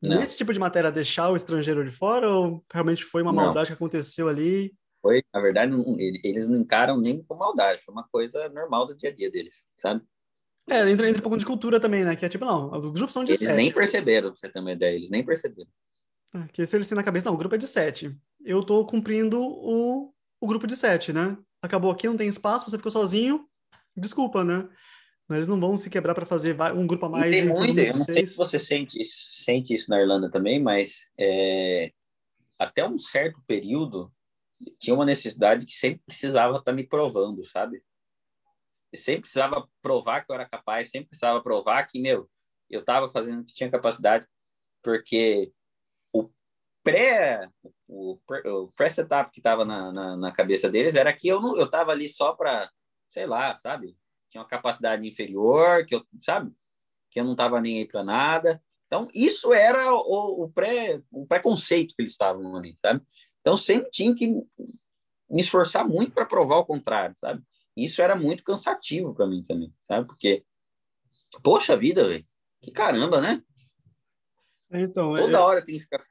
[0.00, 0.18] não.
[0.18, 3.76] nesse tipo de matéria deixar o estrangeiro de fora ou realmente foi uma maldade não.
[3.76, 4.74] que aconteceu ali?
[5.00, 8.96] Foi, na verdade, não, eles não encaram nem com maldade, foi uma coisa normal do
[8.96, 10.02] dia a dia deles, sabe?
[10.68, 12.14] É, entra, entra um pouco de cultura também, né?
[12.14, 13.52] Que é tipo, não, os grupos são de eles sete.
[13.52, 15.70] Eles nem perceberam, pra você ter uma ideia, eles nem perceberam.
[16.34, 18.14] É, que se eles têm na cabeça, não, o grupo é de sete.
[18.44, 21.38] Eu tô cumprindo o, o grupo de sete, né?
[21.62, 23.48] Acabou aqui, não tem espaço, você ficou sozinho,
[23.96, 24.68] desculpa, né?
[25.30, 27.34] Eles não vão se quebrar para fazer um grupo a mais.
[27.34, 31.06] E tem muito, eu não sei se você sente, sente isso na Irlanda também, mas
[31.18, 31.92] é,
[32.58, 34.10] até um certo período
[34.78, 37.82] tinha uma necessidade que sempre precisava estar tá me provando, sabe?
[38.92, 42.28] E sempre precisava provar que eu era capaz, sempre precisava provar que, meu,
[42.70, 44.26] eu estava fazendo que tinha capacidade,
[44.82, 45.52] porque
[46.12, 46.30] o
[46.82, 47.50] pré
[47.86, 51.66] o, o pré-setup que estava na, na, na, cabeça deles era que eu não eu
[51.66, 52.70] estava ali só para,
[53.08, 53.96] sei lá, sabe?
[54.28, 56.52] tinha uma capacidade inferior, que eu, sabe?
[57.10, 58.62] Que eu não estava nem aí para nada.
[58.86, 63.02] Então, isso era o, o, pré, o preconceito que eles estavam ali, sabe?
[63.40, 67.42] Então, sempre tinha que me esforçar muito para provar o contrário, sabe?
[67.76, 70.06] Isso era muito cansativo para mim também, sabe?
[70.06, 70.44] Porque,
[71.42, 72.24] poxa vida, velho,
[72.60, 73.42] que caramba, né?
[74.70, 75.42] Então, Toda eu...
[75.42, 76.02] hora tem que ficar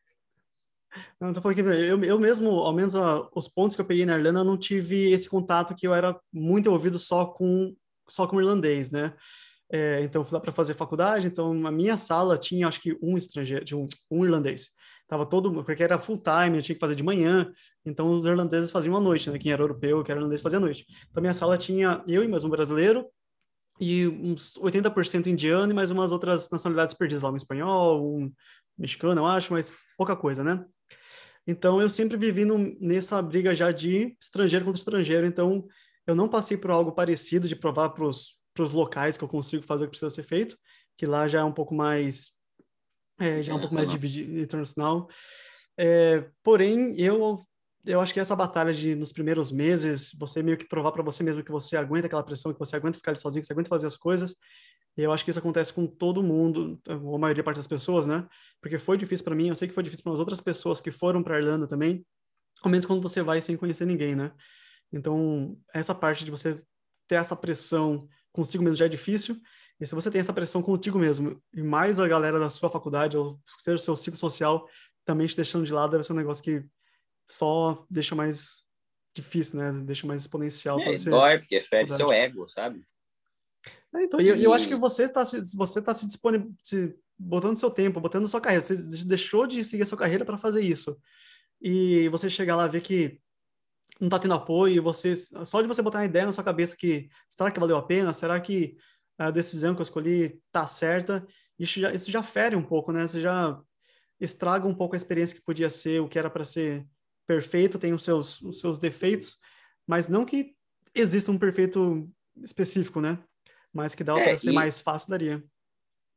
[1.19, 2.93] não, tô falando que eu, eu mesmo, ao menos
[3.35, 6.19] os pontos que eu peguei na Irlanda, eu não tive esse contato que eu era
[6.31, 7.75] muito envolvido só com
[8.09, 9.13] só com irlandês, né?
[9.69, 13.17] É, então fui lá para fazer faculdade, então a minha sala tinha acho que um
[13.17, 14.69] estrangeiro, um, um irlandês.
[15.07, 17.49] Tava todo, porque era full time, eu tinha que fazer de manhã,
[17.85, 19.39] então os irlandeses faziam à noite, né?
[19.39, 20.85] Quem era europeu, quem era irlandês fazia à noite.
[21.09, 23.05] Então minha sala tinha eu e mais um brasileiro
[23.79, 28.31] e uns 80% indiano e mais umas outras nacionalidades perdidas lá, um espanhol, um
[28.77, 30.65] mexicano, eu acho, mas pouca coisa, né?
[31.45, 35.65] Então eu sempre vivi no, nessa briga já de estrangeiro contra estrangeiro, então
[36.05, 38.37] eu não passei por algo parecido de provar para os
[38.71, 40.57] locais que eu consigo fazer o que precisa ser feito,
[40.97, 42.36] que lá já é um pouco mais
[43.19, 45.09] é, já é um pouco mais dividido internacional.
[45.77, 47.43] É, porém, eu
[47.85, 51.23] eu acho que essa batalha de nos primeiros meses você meio que provar para você
[51.23, 53.69] mesmo que você aguenta aquela pressão, que você aguenta ficar ali sozinho, que você aguenta
[53.69, 54.35] fazer as coisas.
[54.97, 58.27] Eu acho que isso acontece com todo mundo, ou a maioria parte das pessoas, né?
[58.59, 60.91] Porque foi difícil para mim, eu sei que foi difícil para as outras pessoas que
[60.91, 62.05] foram para Irlanda também,
[62.63, 64.31] ao menos quando você vai sem conhecer ninguém, né?
[64.91, 66.61] Então, essa parte de você
[67.07, 69.39] ter essa pressão consigo mesmo já é difícil.
[69.79, 73.15] E se você tem essa pressão contigo mesmo, e mais a galera da sua faculdade,
[73.15, 74.67] ou seja, o seu ciclo social,
[75.05, 76.65] também te deixando de lado, deve ser um negócio que
[77.27, 78.65] só deixa mais
[79.13, 79.71] difícil, né?
[79.85, 80.79] Deixa mais exponencial.
[80.79, 82.83] É, dói, porque fere seu ego, sabe?
[83.95, 84.27] É, então, e...
[84.27, 88.27] eu, eu acho que você está se, você tá se disponibilizando, botando seu tempo, botando
[88.27, 88.61] sua carreira.
[88.61, 90.97] Você deixou de seguir a sua carreira para fazer isso.
[91.61, 93.19] E você chegar lá ver que
[93.99, 97.09] não tá tendo apoio, você só de você botar uma ideia na sua cabeça que
[97.27, 98.13] será que valeu a pena?
[98.13, 98.77] Será que
[99.17, 101.25] a decisão que eu escolhi tá certa?
[101.57, 103.05] Isso já, isso já fere um pouco, né?
[103.05, 103.59] Você já
[104.19, 106.85] estraga um pouco a experiência que podia ser, o que era para ser
[107.25, 109.37] perfeito, tem os seus, os seus defeitos,
[109.85, 110.55] mas não que
[110.95, 112.09] exista um perfeito
[112.43, 113.21] específico, né?
[113.77, 115.43] mas que dá é, para ser e, mais fácil, daria.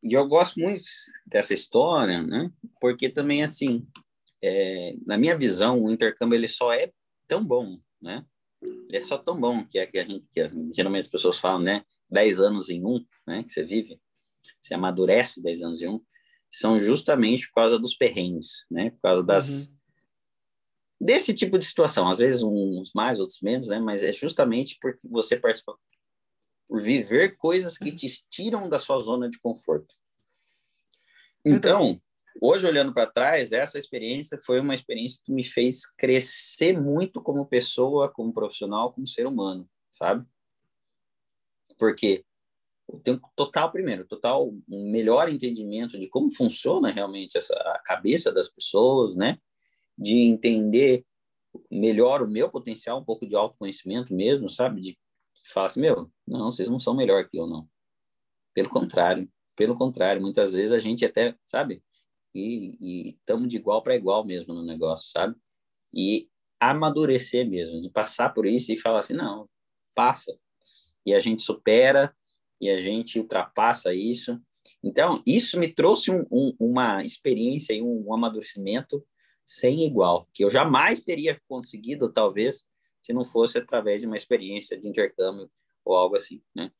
[0.02, 0.82] E eu gosto muito
[1.26, 2.50] dessa história, né?
[2.80, 3.86] Porque também, assim,
[4.42, 6.90] é, na minha visão, o intercâmbio ele só é
[7.28, 8.24] tão bom, né?
[8.62, 11.60] Ele é só tão bom que é que a gente, que geralmente as pessoas falam,
[11.60, 11.84] né?
[12.10, 13.42] Dez anos em um, né?
[13.42, 14.00] Que você vive,
[14.60, 16.00] você amadurece dez anos em um,
[16.50, 18.90] são justamente por causa dos perrengues, né?
[18.90, 19.78] Por causa das uhum.
[21.00, 23.78] desse tipo de situação, às vezes uns mais, outros menos, né?
[23.78, 25.76] Mas é justamente porque você participa
[26.66, 29.94] por viver coisas que te tiram da sua zona de conforto.
[31.44, 32.00] Então,
[32.40, 37.46] hoje olhando para trás, essa experiência foi uma experiência que me fez crescer muito como
[37.46, 40.26] pessoa, como profissional, como ser humano, sabe?
[41.80, 42.26] Porque
[42.86, 48.30] eu tenho total primeiro, total um melhor entendimento de como funciona realmente essa a cabeça
[48.30, 49.38] das pessoas, né?
[49.96, 51.06] De entender
[51.70, 54.82] melhor o meu potencial, um pouco de autoconhecimento mesmo, sabe?
[54.82, 54.98] De
[55.52, 57.66] fala assim, meu, não, vocês não são melhor que eu, não.
[58.54, 61.82] Pelo contrário, pelo contrário, muitas vezes a gente até, sabe?
[62.34, 65.34] E estamos de igual para igual mesmo no negócio, sabe?
[65.94, 66.28] E
[66.60, 69.48] amadurecer mesmo, de passar por isso e falar assim, não,
[69.94, 70.38] passa.
[71.04, 72.14] E a gente supera,
[72.60, 74.40] e a gente ultrapassa isso.
[74.82, 79.04] Então, isso me trouxe um, um, uma experiência e um, um amadurecimento
[79.44, 82.66] sem igual, que eu jamais teria conseguido, talvez,
[83.02, 85.50] se não fosse através de uma experiência de intercâmbio
[85.84, 86.70] ou algo assim, né?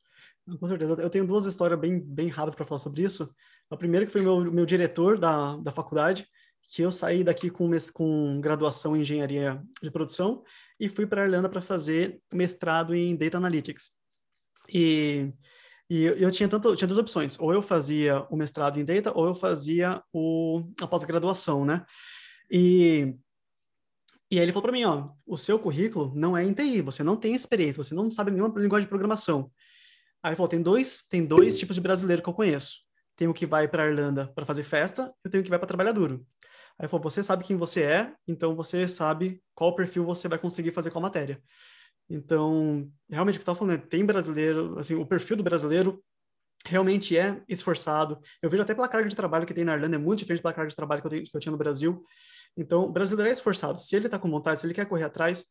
[0.59, 1.01] Com certeza.
[1.01, 3.33] Eu tenho duas histórias bem, bem rápidas para falar sobre isso.
[3.69, 6.27] A primeira que foi meu, meu diretor da, da faculdade,
[6.73, 10.43] que eu saí daqui com, com graduação em engenharia de produção
[10.79, 14.00] e fui para a Irlanda para fazer mestrado em Data Analytics.
[14.69, 15.31] E,
[15.89, 19.27] e eu tinha, tanto, tinha duas opções, ou eu fazia o mestrado em Data, ou
[19.27, 21.85] eu fazia o, a pós-graduação, né?
[22.49, 23.15] E
[24.31, 27.03] e aí ele falou para mim, ó, o seu currículo não é em TI, você
[27.03, 29.51] não tem experiência, você não sabe nenhuma linguagem de programação.
[30.23, 32.77] Aí ele falou, tem dois, tem dois tipos de brasileiro que eu conheço.
[33.17, 35.67] Tem o que vai para Irlanda para fazer festa, e tem o que vai para
[35.67, 36.25] trabalhar duro.
[36.79, 40.39] Aí ele falou, você sabe quem você é, então você sabe qual perfil você vai
[40.39, 41.43] conseguir fazer a matéria.
[42.13, 43.87] Então, realmente o que você estava falando, né?
[43.89, 46.03] tem brasileiro, assim, o perfil do brasileiro
[46.65, 48.19] realmente é esforçado.
[48.41, 50.53] Eu vejo até pela carga de trabalho que tem na Irlanda, é muito diferente pela
[50.53, 52.03] carga de trabalho que eu, tenho, que eu tinha no Brasil.
[52.57, 53.79] Então, o brasileiro é esforçado.
[53.79, 55.45] Se ele está com vontade, se ele quer correr atrás,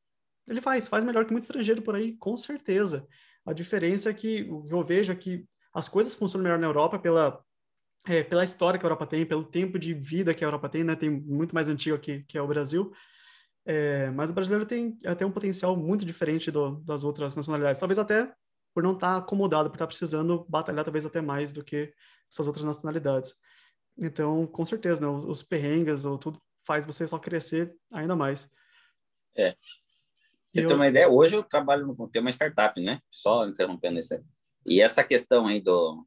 [0.47, 3.07] ele faz, faz melhor que muito estrangeiro por aí, com certeza.
[3.47, 7.41] A diferença é que eu vejo é que as coisas funcionam melhor na Europa pela,
[8.07, 10.85] é, pela história que a Europa tem, pelo tempo de vida que a Europa tem,
[10.85, 10.95] né?
[10.95, 12.93] Tem muito mais antigo aqui que é o Brasil.
[13.65, 17.79] É, mas o brasileiro tem até um potencial muito diferente do, das outras nacionalidades.
[17.79, 18.33] Talvez até
[18.73, 21.93] por não estar tá acomodado, por estar tá precisando batalhar talvez até mais do que
[22.31, 23.35] essas outras nacionalidades.
[23.99, 25.09] Então, com certeza, né?
[25.09, 28.49] Os, os perrengues ou tudo faz você só crescer ainda mais.
[29.37, 29.55] É.
[30.47, 30.67] Você eu...
[30.67, 31.09] tem uma ideia?
[31.09, 33.01] Hoje eu trabalho no tem uma startup, né?
[33.11, 34.23] Só interrompendo isso aí.
[34.67, 36.07] E essa questão aí do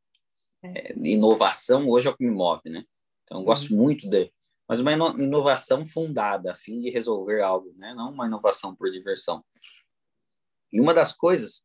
[0.63, 2.83] é, inovação hoje é o que me move, né?
[3.23, 3.81] Então eu gosto uhum.
[3.81, 4.31] muito de,
[4.67, 7.93] mas uma inovação fundada a fim de resolver algo, né?
[7.93, 9.43] Não uma inovação por diversão.
[10.71, 11.63] E uma das coisas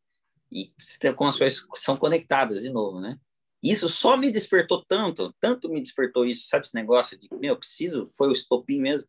[0.51, 0.73] e
[1.15, 3.19] como as coisas são conectadas de novo, né?
[3.63, 8.07] Isso só me despertou tanto, tanto me despertou isso, sabe esse negócio de, meu, preciso,
[8.17, 9.07] foi o estopim mesmo,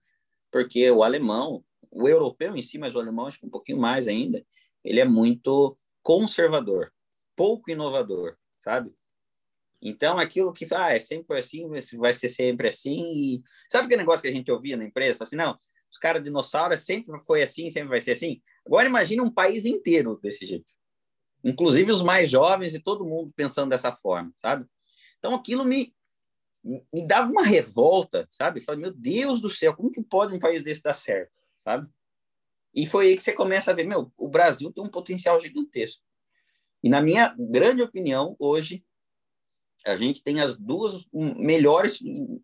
[0.52, 4.08] porque o alemão, o europeu em si, mas o alemão acho que um pouquinho mais
[4.08, 4.44] ainda,
[4.84, 6.92] ele é muito conservador,
[7.36, 8.92] pouco inovador, sabe?
[9.82, 13.00] Então, aquilo que ah, é, sempre foi assim, vai ser sempre assim.
[13.00, 13.44] E...
[13.72, 15.18] Sabe aquele negócio que a gente ouvia na empresa?
[15.18, 15.58] Fala assim, não,
[15.90, 18.42] os caras dinossauros sempre foi assim, sempre vai ser assim.
[18.66, 20.80] Agora imagine um país inteiro desse jeito
[21.44, 24.66] inclusive os mais jovens e todo mundo pensando dessa forma, sabe?
[25.18, 25.94] Então aquilo me
[26.62, 28.60] me dava uma revolta, sabe?
[28.60, 31.88] Falei, meu Deus do céu, como que pode um país desse dar certo, sabe?
[32.76, 36.04] E foi aí que você começa a ver, meu, o Brasil tem um potencial gigantesco.
[36.84, 38.84] E na minha grande opinião, hoje
[39.90, 42.00] a gente tem as duas melhores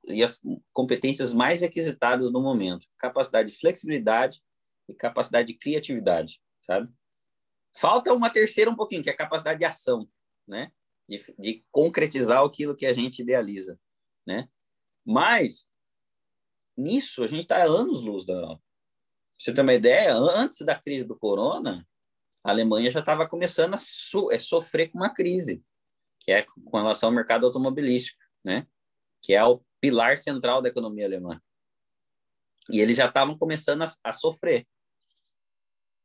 [0.08, 0.40] e as
[0.74, 4.42] competências mais requisitadas no momento: capacidade de flexibilidade
[4.90, 6.92] e capacidade de criatividade, sabe?
[7.78, 10.08] Falta uma terceira um pouquinho, que é a capacidade de ação,
[10.48, 10.72] né?
[11.08, 13.80] De, de concretizar aquilo que a gente idealiza,
[14.26, 14.50] né?
[15.06, 15.68] Mas
[16.76, 18.64] nisso a gente está anos luz da Europa.
[19.38, 21.86] Você ter uma ideia, antes da crise do corona,
[22.44, 25.64] a Alemanha já estava começando a so, é, sofrer com uma crise,
[26.26, 28.68] que é com relação ao mercado automobilístico, né?
[29.22, 31.40] Que é o pilar central da economia alemã.
[32.72, 34.68] E eles já estavam começando a, a sofrer.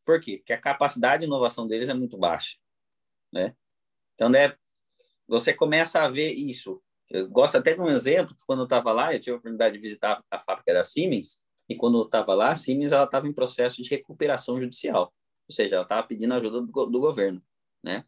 [0.05, 0.37] Por quê?
[0.37, 2.59] Porque a capacidade de inovação deles é muito baixa,
[3.33, 3.57] né?
[4.15, 4.55] Então, né,
[5.27, 6.83] você começa a ver isso.
[7.09, 9.81] Eu gosto até de um exemplo, quando eu estava lá, eu tive a oportunidade de
[9.81, 13.83] visitar a fábrica da Siemens, e quando eu estava lá, a Siemens estava em processo
[13.83, 15.15] de recuperação judicial,
[15.49, 17.43] ou seja, ela estava pedindo ajuda do, do, governo,
[17.83, 18.05] né?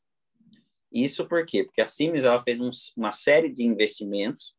[0.93, 1.65] Isso por quê?
[1.65, 4.55] Porque a Siemens ela fez um, uma série de investimentos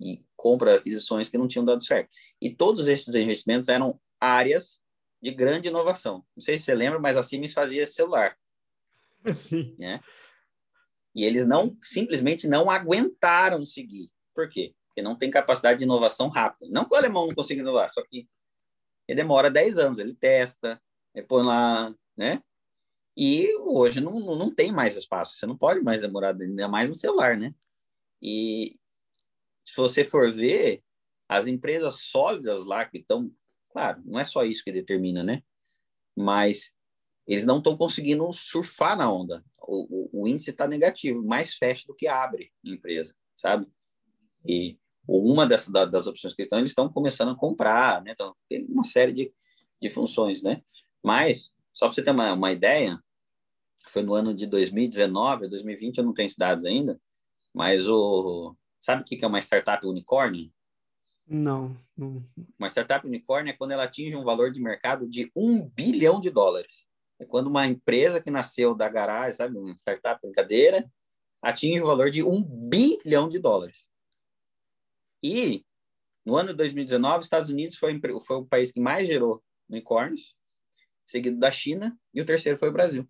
[0.00, 2.10] e compra aquisições que não tinham dado certo.
[2.40, 4.82] E todos esses investimentos eram áreas
[5.22, 6.24] de grande inovação.
[6.36, 8.36] Não sei se você lembra, mas a Siemens fazia celular.
[9.32, 9.74] Sim.
[9.78, 10.00] Né?
[11.14, 14.10] E eles não simplesmente não aguentaram seguir.
[14.34, 14.74] Por quê?
[14.88, 16.70] Porque não tem capacidade de inovação rápida.
[16.70, 18.28] Não que o alemão não consiga inovar, só que
[19.06, 20.80] ele demora 10 anos, ele testa,
[21.14, 22.42] ele põe lá, né?
[23.16, 26.94] E hoje não, não tem mais espaço, você não pode mais demorar, ainda mais no
[26.94, 27.54] celular, né?
[28.20, 28.76] E
[29.64, 30.82] se você for ver,
[31.28, 33.30] as empresas sólidas lá que estão,
[33.70, 35.42] claro, não é só isso que determina, né?
[36.16, 36.74] Mas
[37.26, 39.44] eles não estão conseguindo surfar na onda.
[39.66, 43.66] O, o, o índice está negativo, mais fecha do que abre empresa, sabe?
[44.46, 48.12] E uma das, das opções que estão, eles estão começando a comprar, né?
[48.12, 49.32] Então, tem uma série de,
[49.80, 50.62] de funções, né?
[51.02, 52.98] Mas, só para você ter uma, uma ideia,
[53.88, 56.98] foi no ano de 2019, 2020 eu não tenho esses dados ainda,
[57.52, 60.50] mas o sabe o que é uma startup unicórnio?
[61.26, 62.22] Não, não.
[62.58, 66.30] Uma startup unicórnio é quando ela atinge um valor de mercado de um bilhão de
[66.30, 66.86] dólares.
[67.18, 70.84] É quando uma empresa que nasceu da garagem, sabe, uma startup brincadeira,
[71.40, 73.90] atinge o um valor de um bilhão de dólares.
[75.22, 75.64] E
[76.24, 80.36] no ano de 2019, os Estados Unidos foi, foi o país que mais gerou unicórnios,
[81.04, 83.08] seguido da China, e o terceiro foi o Brasil.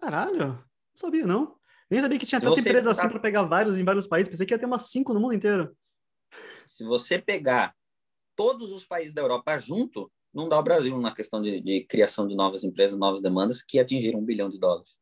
[0.00, 1.56] Caralho, não sabia não.
[1.90, 4.30] Nem sabia que tinha tanta empresa assim para pegar vários em vários países.
[4.30, 5.74] Pensei que ia ter umas cinco no mundo inteiro.
[6.66, 7.74] Se você pegar
[8.36, 12.28] todos os países da Europa junto, não dá o Brasil na questão de, de criação
[12.28, 14.98] de novas empresas, novas demandas que atingiram um bilhão de dólares.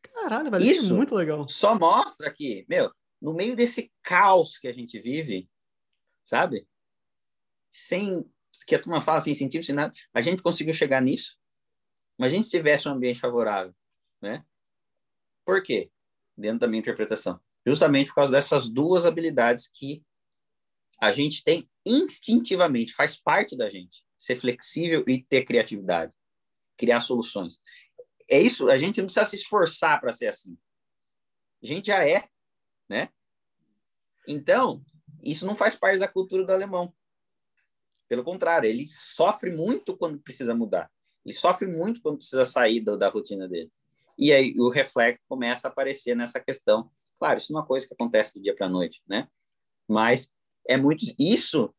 [0.00, 1.48] Caralho, velho, isso, isso é muito legal.
[1.48, 5.48] Só mostra que, meu, no meio desse caos que a gente vive,
[6.24, 6.66] sabe?
[7.70, 8.24] Sem
[8.66, 11.38] que a turma fala sem sentido, sem nada, a gente conseguiu chegar nisso.
[12.18, 13.74] Imagina se tivesse um ambiente favorável,
[14.20, 14.44] né?
[15.44, 15.90] Por quê?
[16.36, 17.40] Dentro da minha interpretação.
[17.66, 20.04] Justamente por causa dessas duas habilidades que
[21.00, 26.12] a gente tem instintivamente, faz parte da gente, ser flexível e ter criatividade,
[26.76, 27.58] criar soluções.
[28.30, 30.56] É isso, a gente não precisa se esforçar para ser assim.
[31.62, 32.28] A gente já é,
[32.88, 33.08] né?
[34.28, 34.84] Então,
[35.22, 36.94] isso não faz parte da cultura do alemão.
[38.12, 40.90] Pelo contrário, ele sofre muito quando precisa mudar.
[41.24, 43.72] Ele sofre muito quando precisa sair da, da rotina dele.
[44.18, 46.90] E aí o reflexo começa a aparecer nessa questão.
[47.18, 49.28] Claro, isso não é uma coisa que acontece do dia para a noite, né?
[49.88, 50.30] Mas
[50.68, 51.74] é muito isso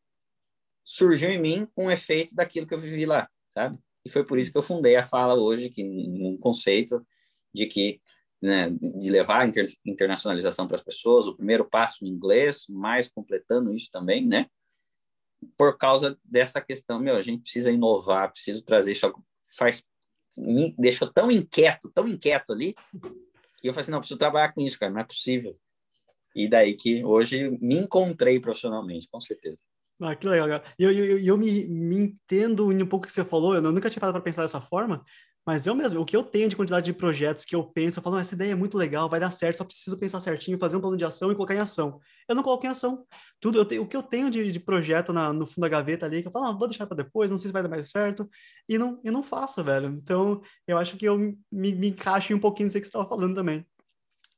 [0.83, 3.77] surgiu em mim com o efeito daquilo que eu vivi lá, sabe?
[4.03, 7.05] E foi por isso que eu fundei a fala hoje, que um conceito
[7.53, 8.01] de que
[8.41, 13.07] né, de levar a inter, internacionalização para as pessoas, o primeiro passo em inglês, mais
[13.07, 14.47] completando isso também, né?
[15.57, 19.13] Por causa dessa questão, meu, a gente precisa inovar, precisa trazer isso,
[19.57, 19.83] faz
[20.37, 22.73] me deixou tão inquieto, tão inquieto ali,
[23.57, 25.57] que eu falei assim, não, preciso trabalhar com isso, cara, não é possível.
[26.35, 29.63] E daí que hoje me encontrei profissionalmente, com certeza.
[30.01, 30.63] Ah, que legal, cara.
[30.77, 33.99] Eu, eu, eu, me, me entendo um pouco o que você falou, eu nunca tinha
[33.99, 35.05] parado para pensar dessa forma,
[35.45, 38.03] mas eu mesmo, o que eu tenho de quantidade de projetos que eu penso, eu
[38.03, 40.81] falo, essa ideia é muito legal, vai dar certo, só preciso pensar certinho, fazer um
[40.81, 41.99] plano de ação e colocar em ação.
[42.29, 43.05] Eu não coloco em ação.
[43.41, 46.05] Tudo, eu tenho, o que eu tenho de, de projeto na, no fundo da gaveta
[46.05, 47.89] ali, que eu falo, ah, vou deixar para depois, não sei se vai dar mais
[47.89, 48.29] certo,
[48.69, 49.89] e não, e não faço, velho.
[49.89, 53.35] Então, eu acho que eu me, me encaixo um pouquinho nisso que você estava falando
[53.35, 53.65] também.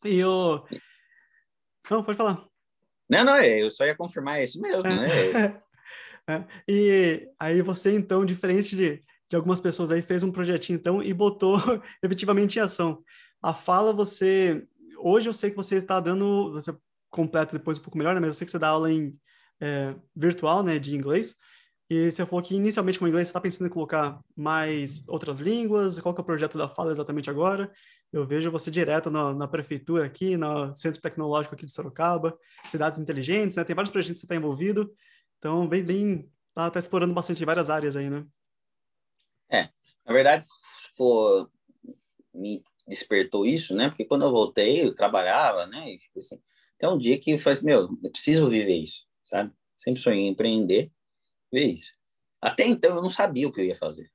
[0.04, 0.64] E eu...
[1.88, 2.44] Não, pode falar.
[3.08, 5.06] Não, não, é, eu só ia confirmar isso mesmo, né?
[6.28, 6.44] é.
[6.68, 11.14] E aí você, então, diferente de de algumas pessoas aí, fez um projetinho então e
[11.14, 11.58] botou
[12.04, 13.04] efetivamente em ação.
[13.42, 14.68] A fala você.
[15.00, 16.52] Hoje eu sei que você está dando.
[16.54, 16.76] Você
[17.10, 18.20] completa depois um pouco melhor, né?
[18.20, 19.18] Mas eu sei que você dá aula em
[19.60, 20.80] é, virtual, né?
[20.80, 21.36] De inglês.
[21.90, 26.00] E você falou que inicialmente com inglês você está pensando em colocar mais outras línguas.
[26.00, 27.72] Qual que é o projeto da fala exatamente agora?
[28.12, 33.00] Eu vejo você direto na, na prefeitura aqui, no Centro Tecnológico aqui de Sorocaba, cidades
[33.00, 33.64] inteligentes, né?
[33.64, 34.92] Tem vários projetos que você está envolvido.
[35.38, 38.26] Então, bem, bem, tá, tá explorando bastante várias áreas aí, né?
[39.50, 39.70] É,
[40.06, 40.46] na verdade,
[40.96, 41.50] for,
[42.34, 43.90] me despertou isso, né?
[43.90, 45.94] Porque quando eu voltei, eu trabalhava, né?
[45.94, 46.42] E assim,
[46.78, 49.52] tem um dia que faz, meu, eu preciso viver isso, sabe?
[49.76, 50.92] Sempre sonhei em empreender,
[51.52, 51.92] ver isso.
[52.42, 54.12] Até então eu não sabia o que eu ia fazer.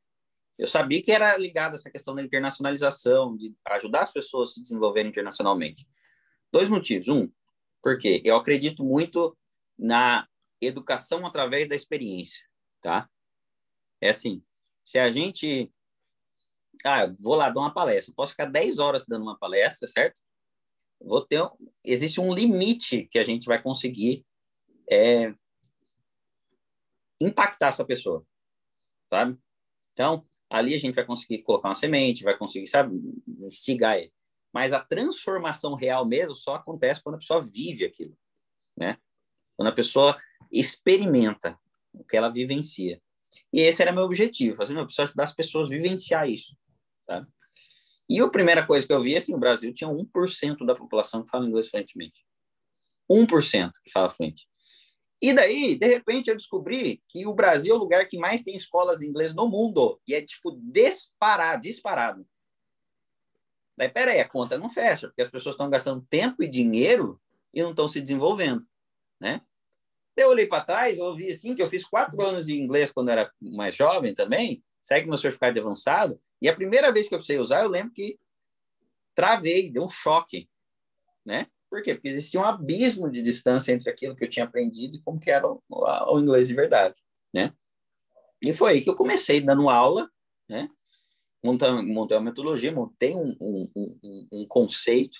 [0.58, 4.52] Eu sabia que era ligado a essa questão da internacionalização, de ajudar as pessoas a
[4.52, 5.88] se desenvolverem internacionalmente.
[6.52, 7.08] Dois motivos.
[7.08, 7.30] Um,
[7.82, 9.36] porque eu acredito muito
[9.78, 10.28] na
[10.60, 12.44] educação através da experiência,
[12.80, 13.08] tá?
[14.00, 14.42] É assim,
[14.84, 15.72] se a gente.
[16.84, 20.20] Ah, vou lá dar uma palestra, posso ficar 10 horas dando uma palestra, certo?
[21.00, 21.42] Vou ter.
[21.84, 24.24] Existe um limite que a gente vai conseguir
[24.90, 25.34] é,
[27.20, 28.24] impactar essa pessoa,
[29.08, 29.38] sabe?
[29.92, 32.98] Então, ali a gente vai conseguir colocar uma semente, vai conseguir, sabe,
[33.46, 34.12] instigar ele.
[34.52, 38.16] mas a transformação real mesmo só acontece quando a pessoa vive aquilo,
[38.76, 38.98] né?
[39.56, 40.18] Quando a pessoa
[40.50, 41.58] experimenta
[41.92, 43.00] o que ela vivencia.
[43.52, 46.56] E esse era meu objetivo, fazer meu, preciso ajudar as pessoas a vivenciar isso,
[47.06, 47.26] sabe?
[48.08, 51.30] E a primeira coisa que eu vi, assim, o Brasil tinha 1% da população que
[51.30, 52.24] fala inglês fluentemente.
[53.08, 54.48] 1% que fala fluente.
[55.22, 58.54] E daí, de repente, eu descobri que o Brasil é o lugar que mais tem
[58.54, 60.00] escolas de inglês no mundo.
[60.08, 62.26] E é, tipo, disparado, disparado.
[63.76, 67.20] Daí, peraí, a conta não fecha, porque as pessoas estão gastando tempo e dinheiro
[67.52, 68.66] e não estão se desenvolvendo,
[69.20, 69.40] né?
[70.16, 73.08] Eu olhei para trás, eu ouvi assim, que eu fiz quatro anos de inglês quando
[73.10, 77.18] era mais jovem também, segue meu certificado de avançado, e a primeira vez que eu
[77.18, 78.18] precisei usar, eu lembro que
[79.14, 80.48] travei, deu um choque,
[81.24, 81.46] né?
[81.68, 81.94] Por quê?
[81.94, 85.30] Porque existia um abismo de distância entre aquilo que eu tinha aprendido e como que
[85.30, 86.96] era o, o inglês de verdade,
[87.32, 87.54] né?
[88.42, 90.10] E foi aí que eu comecei dando aula,
[90.48, 90.68] né?
[91.44, 95.18] Montei, montei uma metodologia, montei um, um, um, um conceito,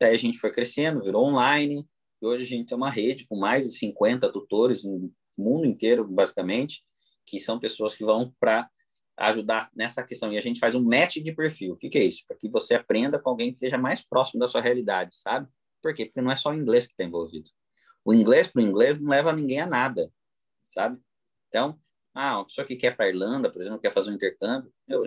[0.00, 1.86] daí a gente foi crescendo, virou online,
[2.22, 6.06] e hoje a gente tem uma rede com mais de 50 tutores no mundo inteiro,
[6.06, 6.84] basicamente,
[7.26, 8.70] que são pessoas que vão para
[9.16, 10.32] ajudar nessa questão.
[10.32, 11.74] E a gente faz um match de perfil.
[11.74, 12.24] O que, que é isso?
[12.26, 15.48] Para que você aprenda com alguém que esteja mais próximo da sua realidade, sabe?
[15.82, 16.06] Por quê?
[16.06, 17.50] Porque não é só o inglês que está envolvido.
[18.04, 20.08] O inglês para o inglês não leva ninguém a nada,
[20.68, 21.00] sabe?
[21.48, 21.78] Então,
[22.14, 25.06] ah, uma pessoa que quer para a Irlanda, por exemplo, quer fazer um intercâmbio, eu,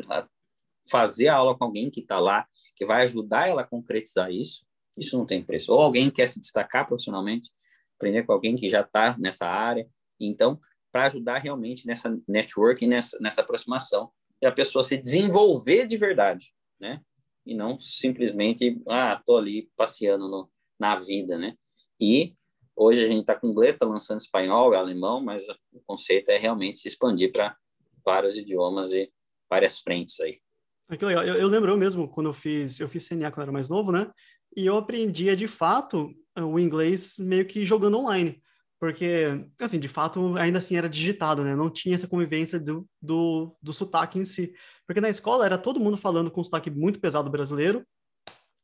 [0.89, 2.45] fazer a aula com alguém que está lá,
[2.75, 4.65] que vai ajudar ela a concretizar isso,
[4.97, 5.71] isso não tem preço.
[5.71, 7.49] Ou alguém quer se destacar profissionalmente,
[7.97, 9.87] aprender com alguém que já está nessa área.
[10.19, 10.59] Então,
[10.91, 16.53] para ajudar realmente nessa networking, nessa, nessa aproximação, e a pessoa se desenvolver de verdade,
[16.79, 17.01] né?
[17.45, 21.55] E não simplesmente, ah, tô ali passeando no, na vida, né?
[21.99, 22.33] E
[22.75, 26.37] hoje a gente está com inglês, está lançando espanhol e alemão, mas o conceito é
[26.37, 27.55] realmente se expandir para
[28.03, 29.11] vários idiomas e
[29.49, 30.39] várias frentes aí.
[30.87, 31.23] Ah, que legal.
[31.23, 33.69] Eu, eu lembro eu mesmo quando eu fiz, eu fiz CNA quando eu era mais
[33.69, 34.11] novo, né?
[34.55, 38.41] E eu aprendia de fato o inglês meio que jogando online.
[38.79, 41.55] Porque, assim, de fato, ainda assim era digitado, né?
[41.55, 44.53] Não tinha essa convivência do, do, do sotaque em si.
[44.85, 47.85] Porque na escola era todo mundo falando com sotaque muito pesado brasileiro,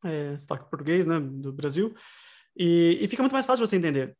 [0.03, 1.93] é, sotaque português, né, do Brasil,
[2.55, 4.15] e, e fica muito mais fácil você entender.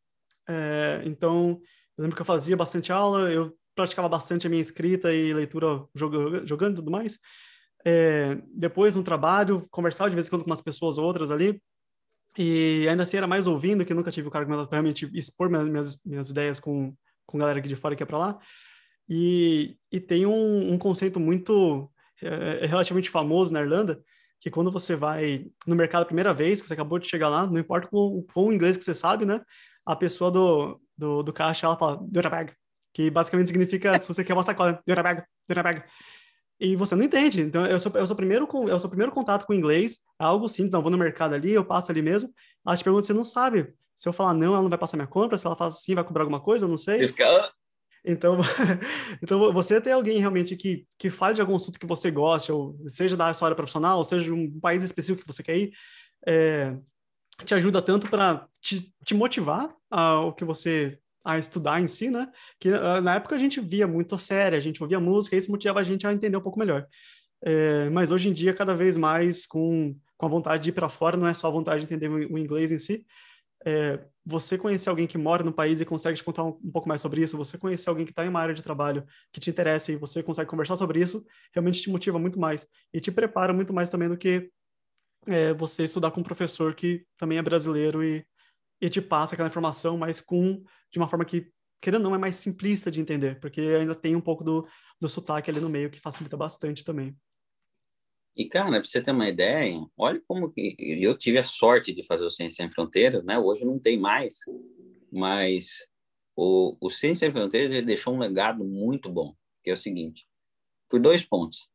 [0.48, 1.60] É, então,
[1.96, 5.84] eu lembro que eu fazia bastante aula, eu praticava bastante a minha escrita e leitura
[5.94, 7.18] jogando, jogando e tudo mais.
[7.84, 11.60] É, depois, no trabalho, conversava de vez em quando com umas pessoas outras ali,
[12.38, 16.02] e ainda assim era mais ouvindo, que nunca tive o cargo para realmente expor minhas,
[16.04, 16.94] minhas ideias com,
[17.26, 18.38] com galera aqui de fora que é para lá.
[19.08, 21.90] E, e tem um, um conceito muito
[22.22, 24.02] é, é, relativamente famoso na Irlanda,
[24.40, 27.46] que quando você vai no mercado a primeira vez, que você acabou de chegar lá,
[27.46, 29.40] não importa com, com o inglês que você sabe, né?
[29.84, 32.52] A pessoa do, do, do caixa, ela fala, bag,
[32.94, 35.82] que basicamente significa se você quer uma sacola, bag, bag
[36.62, 37.40] e você não entende.
[37.40, 40.48] Então, eu sou, eu sou, primeiro, eu sou primeiro contato com o inglês, é algo
[40.48, 42.32] simples, então eu vou no mercado ali, eu passo ali mesmo,
[42.64, 43.74] ela te pergunta, você não sabe.
[43.96, 46.04] Se eu falar não, ela não vai passar minha compra, se ela fala sim, vai
[46.04, 47.00] cobrar alguma coisa, eu não sei.
[47.00, 47.50] Você fica...
[48.04, 48.38] Então,
[49.20, 52.78] então, você ter alguém realmente que, que fale de algum assunto que você goste, ou
[52.86, 55.72] seja da sua área profissional, ou seja de um país específico que você quer ir,
[56.24, 56.76] é,
[57.44, 62.28] te ajuda tanto para te, te motivar ao que você a estudar em si, né?
[62.58, 65.50] Que uh, na época a gente via muito série, a gente ouvia música, e isso
[65.50, 66.86] motivava a gente a entender um pouco melhor.
[67.44, 70.88] É, mas hoje em dia, cada vez mais com, com a vontade de ir para
[70.88, 73.04] fora, não é só a vontade de entender o inglês em si.
[73.64, 76.88] É, você conhecer alguém que mora no país e consegue te contar um, um pouco
[76.88, 79.50] mais sobre isso, você conhecer alguém que está em uma área de trabalho que te
[79.50, 83.52] interessa e você consegue conversar sobre isso, realmente te motiva muito mais e te prepara
[83.52, 84.50] muito mais também do que
[85.26, 88.24] é, você estudar com um professor que também é brasileiro e,
[88.82, 91.48] e te passa aquela informação, mas com de uma forma que,
[91.80, 94.66] querendo ou não, é mais simplista de entender, porque ainda tem um pouco do,
[95.00, 97.16] do sotaque ali no meio que facilita bastante também.
[98.34, 102.04] E, cara, para você ter uma ideia, olha como que eu tive a sorte de
[102.04, 103.38] fazer o Ciência Sem Fronteiras, né?
[103.38, 104.38] Hoje não tem mais,
[105.12, 105.86] mas
[106.34, 110.26] o, o Ciência Sem Fronteiras deixou um legado muito bom, que é o seguinte,
[110.88, 111.68] por dois pontos.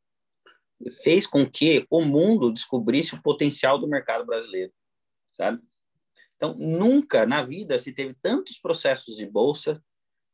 [1.04, 4.74] Fez com que o mundo descobrisse o potencial do mercado brasileiro,
[5.32, 5.62] sabe?
[6.38, 9.84] Então, nunca na vida se teve tantos processos de bolsa,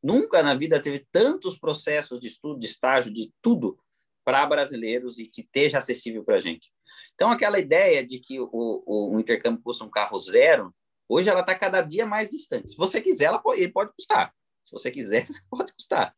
[0.03, 3.79] nunca na vida teve tantos processos de estudo, de estágio, de tudo
[4.23, 6.71] para brasileiros e que esteja acessível para a gente.
[7.13, 10.73] Então, aquela ideia de que o, o, o, intercâmbio custa um carro zero,
[11.07, 12.71] hoje ela está cada dia mais distante.
[12.71, 14.33] Se você quiser, ela pode, ele pode custar.
[14.65, 16.13] Se você quiser, pode custar.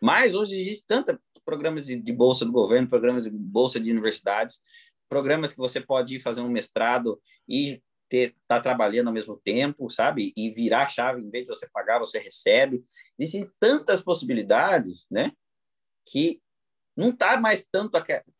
[0.00, 4.60] Mas hoje existe tantos programas de, de bolsa do governo, programas de bolsa de universidades,
[5.08, 9.88] programas que você pode ir fazer um mestrado e ter tá trabalhando ao mesmo tempo,
[9.88, 10.32] sabe?
[10.36, 12.84] E virar a chave, em vez de você pagar, você recebe.
[13.18, 15.32] Existem tantas possibilidades, né?
[16.06, 16.40] Que
[16.96, 17.98] não tá mais tanto...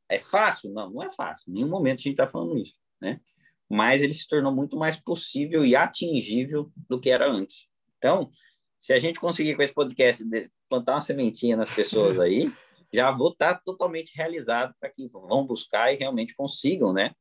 [0.09, 0.71] É fácil?
[0.73, 1.51] Não, não é fácil.
[1.51, 3.21] Em nenhum momento a gente está falando isso, né?
[3.69, 7.67] mas ele se tornou muito mais possível e atingível do que era antes.
[7.99, 8.31] Então,
[8.79, 10.25] se a gente conseguir com esse podcast
[10.69, 12.53] plantar uma sementinha nas pessoas aí,
[12.93, 17.13] já vou estar totalmente realizado para que vão buscar e realmente consigam, né,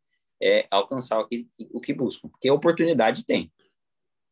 [0.41, 3.51] é, alcançar o que, o que buscam, porque oportunidade tem.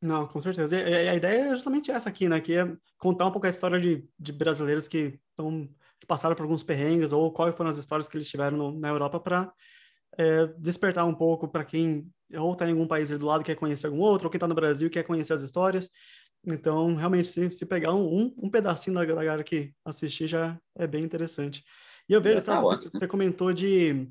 [0.01, 0.75] Não, com certeza.
[0.75, 2.41] E, a ideia é justamente essa aqui, né?
[2.41, 5.67] Que é contar um pouco a história de, de brasileiros que, tão,
[5.99, 8.89] que passaram por alguns perrengues ou quais foram as histórias que eles tiveram no, na
[8.89, 9.53] Europa para
[10.17, 13.87] é, despertar um pouco para quem ou está em algum país do lado quer conhecer
[13.87, 15.89] algum outro, ou quem está no Brasil quer conhecer as histórias.
[16.45, 21.03] Então, realmente, se, se pegar um, um, pedacinho da galera que assistir já é bem
[21.03, 21.63] interessante.
[22.09, 24.09] E eu vejo, tá você, você, comentou de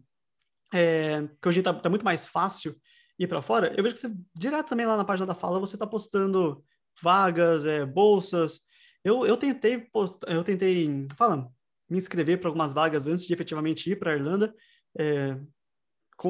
[0.73, 2.75] é, que hoje está tá muito mais fácil
[3.19, 3.75] ir para fora.
[3.77, 6.65] Eu vejo que você, direto também lá na página da Fala, você está postando
[7.03, 8.61] vagas, é, bolsas.
[9.05, 11.49] Eu, eu tentei postar, eu tentei, fala,
[11.89, 14.55] me inscrever para algumas vagas antes de efetivamente ir para a Irlanda,
[14.99, 15.37] é,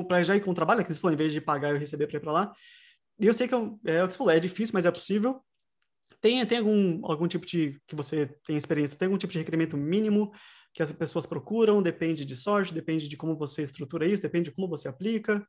[0.06, 2.16] para já ir com trabalho, que você falou, em vez de pagar, eu receber para
[2.16, 2.52] ir para lá.
[3.20, 5.44] E eu sei que é, é o que você falou, é difícil, mas é possível.
[6.20, 9.76] Tem, tem algum, algum tipo de, que você tem experiência, tem algum tipo de requerimento
[9.76, 10.32] mínimo
[10.72, 11.82] que as pessoas procuram?
[11.82, 15.46] Depende de sorte, depende de como você estrutura isso, depende de como você aplica?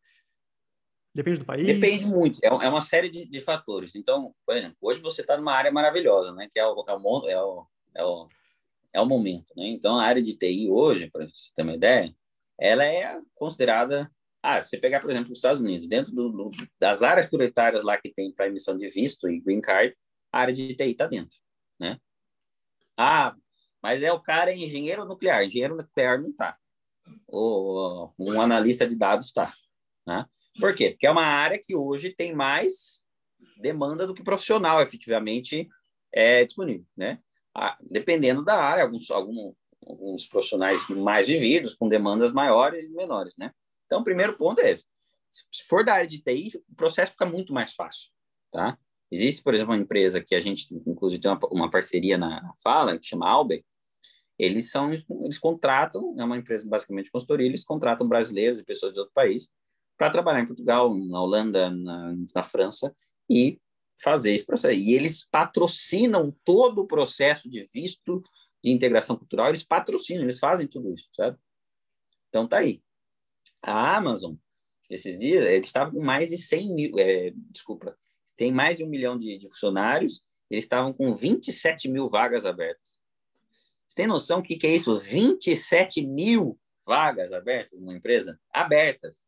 [1.14, 1.66] Depende do país?
[1.66, 3.96] Depende muito, é, é uma série de, de, fatores.
[3.96, 6.48] Então, por exemplo, hoje você está numa área maravilhosa, né?
[6.50, 8.30] Que é o, é o, é o, é o,
[8.94, 9.68] é o momento, né?
[9.68, 12.16] Então, a área de TI hoje, para você ter uma ideia,
[12.58, 14.10] ela é considerada...
[14.42, 16.50] Ah, se você pegar, por exemplo, os Estados Unidos, dentro do, do,
[16.80, 19.96] das áreas prioritárias lá que tem para emissão de visto e green card,
[20.32, 21.38] a área de TI está dentro,
[21.80, 22.00] né?
[22.98, 23.36] Ah,
[23.82, 25.44] mas é o cara é engenheiro nuclear.
[25.44, 26.58] Engenheiro nuclear não está.
[28.20, 29.54] Um analista de dados está,
[30.06, 30.26] né?
[30.60, 30.92] Por quê?
[30.92, 33.06] Porque é uma área que hoje tem mais
[33.58, 35.68] demanda do que profissional efetivamente
[36.12, 37.20] é disponível, né?
[37.56, 39.56] Ah, dependendo da área, alguns, alguns,
[39.86, 43.52] alguns profissionais mais vividos, com demandas maiores e menores, né?
[43.86, 44.86] Então, o primeiro ponto é esse.
[45.30, 48.10] Se for da área de TI, o processo fica muito mais fácil,
[48.52, 48.78] tá?
[49.12, 52.98] Existe, por exemplo, uma empresa que a gente, inclusive, tem uma, uma parceria na Fala,
[52.98, 53.66] que chama Albe.
[54.42, 58.92] Eles são, eles contratam, é uma empresa basicamente de consultoria, eles contratam brasileiros e pessoas
[58.92, 59.48] de outro país
[59.96, 62.92] para trabalhar em Portugal, na Holanda, na, na França
[63.30, 63.60] e
[64.02, 64.80] fazer esse processo.
[64.80, 68.24] E eles patrocinam todo o processo de visto
[68.64, 71.38] de integração cultural, eles patrocinam, eles fazem tudo isso, sabe?
[72.30, 72.82] Então tá aí.
[73.62, 74.34] A Amazon,
[74.90, 77.96] esses dias, eles estavam com mais de 100 mil, é, desculpa,
[78.36, 83.01] tem mais de um milhão de, de, funcionários, eles estavam com 27 mil vagas abertas.
[83.92, 84.98] Você tem noção do que, que é isso?
[84.98, 88.40] 27 mil vagas abertas numa empresa?
[88.50, 89.26] Abertas.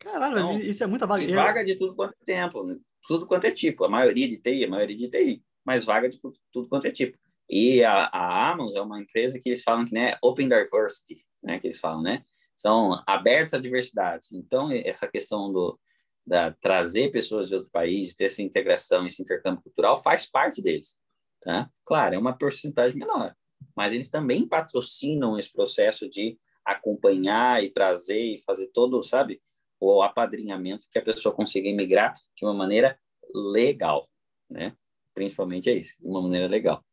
[0.00, 1.32] Caralho, então, isso é muita vaga.
[1.32, 2.66] Vaga de tudo quanto é tempo,
[3.06, 3.84] tudo quanto é tipo.
[3.84, 6.18] A maioria de TI, a maioria de TI, mas vaga de
[6.50, 7.16] tudo quanto é tipo.
[7.48, 11.60] E a, a Amazon é uma empresa que eles falam que né, Open Diversity, né,
[11.60, 12.24] que eles falam, né?
[12.56, 14.26] São abertos à diversidade.
[14.32, 15.78] Então, essa questão do
[16.26, 20.98] da trazer pessoas de outros países, ter essa integração, esse intercâmbio cultural, faz parte deles,
[21.40, 21.70] tá?
[21.84, 23.32] Claro, é uma porcentagem menor,
[23.76, 29.40] mas eles também patrocinam esse processo de acompanhar e trazer e fazer todo, sabe,
[29.80, 32.98] o apadrinhamento que a pessoa consiga emigrar de uma maneira
[33.34, 34.08] legal,
[34.48, 34.76] né?
[35.14, 36.84] Principalmente é isso, de uma maneira legal.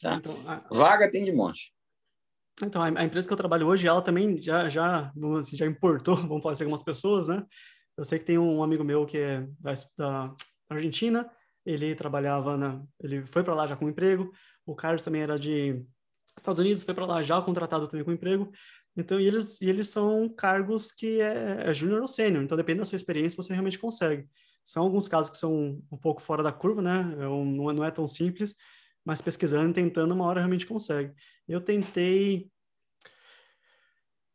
[0.00, 0.16] Tá?
[0.16, 0.66] Então, a...
[0.72, 1.72] Vaga tem de monte.
[2.62, 6.42] Então, a empresa que eu trabalho hoje, ela também já, já, assim, já importou, vamos
[6.42, 7.46] falar assim, algumas pessoas, né?
[7.96, 10.34] Eu sei que tem um amigo meu que é da, da
[10.68, 11.30] Argentina,
[11.64, 14.32] ele trabalhava na, ele foi para lá já com emprego.
[14.64, 15.84] O Carlos também era de
[16.36, 18.50] Estados Unidos, foi para lá já contratado também com emprego.
[18.96, 22.80] Então, e eles, e eles são cargos que é, é júnior ou sênior, então depende
[22.80, 24.28] da sua experiência, você realmente consegue.
[24.64, 27.14] São alguns casos que são um pouco fora da curva, né?
[27.14, 28.54] É não, é, não é tão simples,
[29.04, 31.14] mas pesquisando, tentando, uma hora realmente consegue.
[31.48, 32.50] Eu tentei,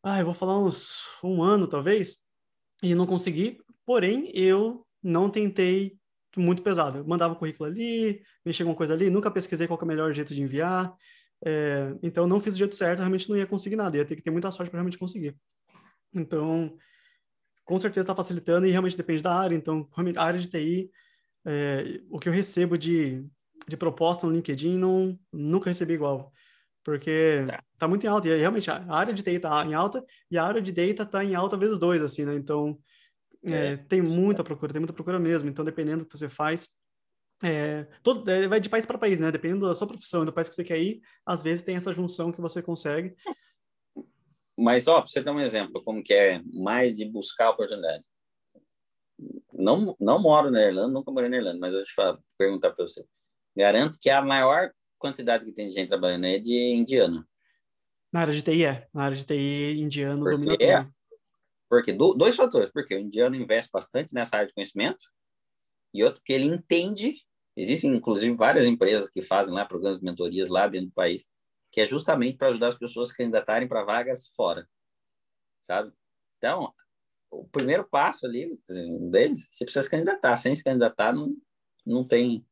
[0.04, 2.20] ah, eu vou falar uns um ano talvez,
[2.82, 5.98] e não consegui, porém eu não tentei
[6.38, 7.00] muito pesado.
[7.00, 10.14] Eu mandava o currículo ali, mexia com coisa ali, nunca pesquisei qual é o melhor
[10.14, 10.94] jeito de enviar.
[11.44, 14.22] É, então, não fiz do jeito certo, realmente não ia conseguir nada, ia ter que
[14.22, 15.36] ter muita sorte para realmente conseguir.
[16.14, 16.76] Então,
[17.64, 19.56] com certeza está facilitando e realmente depende da área.
[19.56, 20.90] Então, a área de TI,
[21.46, 23.26] é, o que eu recebo de,
[23.68, 26.32] de proposta no LinkedIn, não, nunca recebi igual.
[26.84, 27.64] Porque tá.
[27.80, 28.28] tá muito em alta.
[28.28, 31.26] E realmente a área de TI tá em alta e a área de data tá
[31.26, 32.36] em alta vezes dois, assim, né?
[32.36, 32.78] Então,
[33.46, 33.78] é, é.
[33.78, 35.50] tem muita procura, tem muita procura mesmo.
[35.50, 36.70] Então, dependendo do que você faz,
[37.44, 39.32] é, todo, é, vai de país para país, né?
[39.32, 41.92] Dependendo da sua profissão e do país que você quer ir, às vezes tem essa
[41.92, 43.16] junção que você consegue.
[44.58, 48.04] Mas, ó, para você dar um exemplo, como que é mais de buscar oportunidade.
[49.54, 52.88] Não, não moro na Irlanda, nunca morei na Irlanda, mas eu te falar, perguntar para
[52.88, 53.06] você.
[53.56, 57.26] Garanto que a maior quantidade que tem de gente trabalhando é de indiano.
[58.12, 58.88] Na área de TI é.
[58.94, 60.95] Na área de TI, indiano porque, domina tudo.
[61.76, 65.12] Porque dois fatores, porque o indiano investe bastante nessa área de conhecimento
[65.94, 67.14] e outro que ele entende.
[67.58, 71.30] Existem inclusive várias empresas que fazem lá programas de mentorias lá dentro do país,
[71.72, 74.66] que é justamente para ajudar as pessoas a candidatarem para vagas fora,
[75.62, 75.92] sabe?
[76.38, 76.74] Então,
[77.30, 80.38] o primeiro passo ali um deles, você precisa se candidatar.
[80.38, 81.36] Sem se candidatar, não,
[81.86, 82.46] não tem.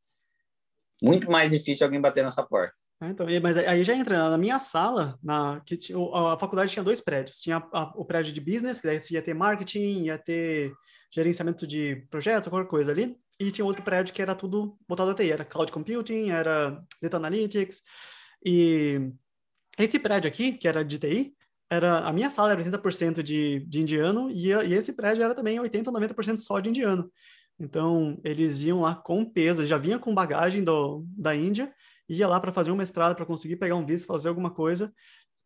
[1.02, 2.78] Muito mais difícil alguém bater na sua porta.
[3.04, 5.78] É, então, mas aí já entra na minha sala, na, que
[6.14, 7.38] a faculdade tinha dois prédios.
[7.38, 10.72] Tinha a, o prédio de business, que daí ia ter marketing, ia ter
[11.12, 13.16] gerenciamento de projetos, qualquer coisa ali.
[13.38, 15.30] E tinha outro prédio que era tudo voltado a TI.
[15.30, 17.82] Era cloud computing, era data analytics.
[18.44, 19.12] E
[19.78, 21.34] esse prédio aqui, que era de TI,
[21.70, 25.58] era, a minha sala era 80% de, de indiano e, e esse prédio era também
[25.58, 27.10] 80% 90% só de indiano.
[27.58, 31.72] Então, eles iam lá com peso, já vinha com bagagem do, da Índia,
[32.08, 34.92] ia lá para fazer um mestrado, para conseguir pegar um visto, fazer alguma coisa.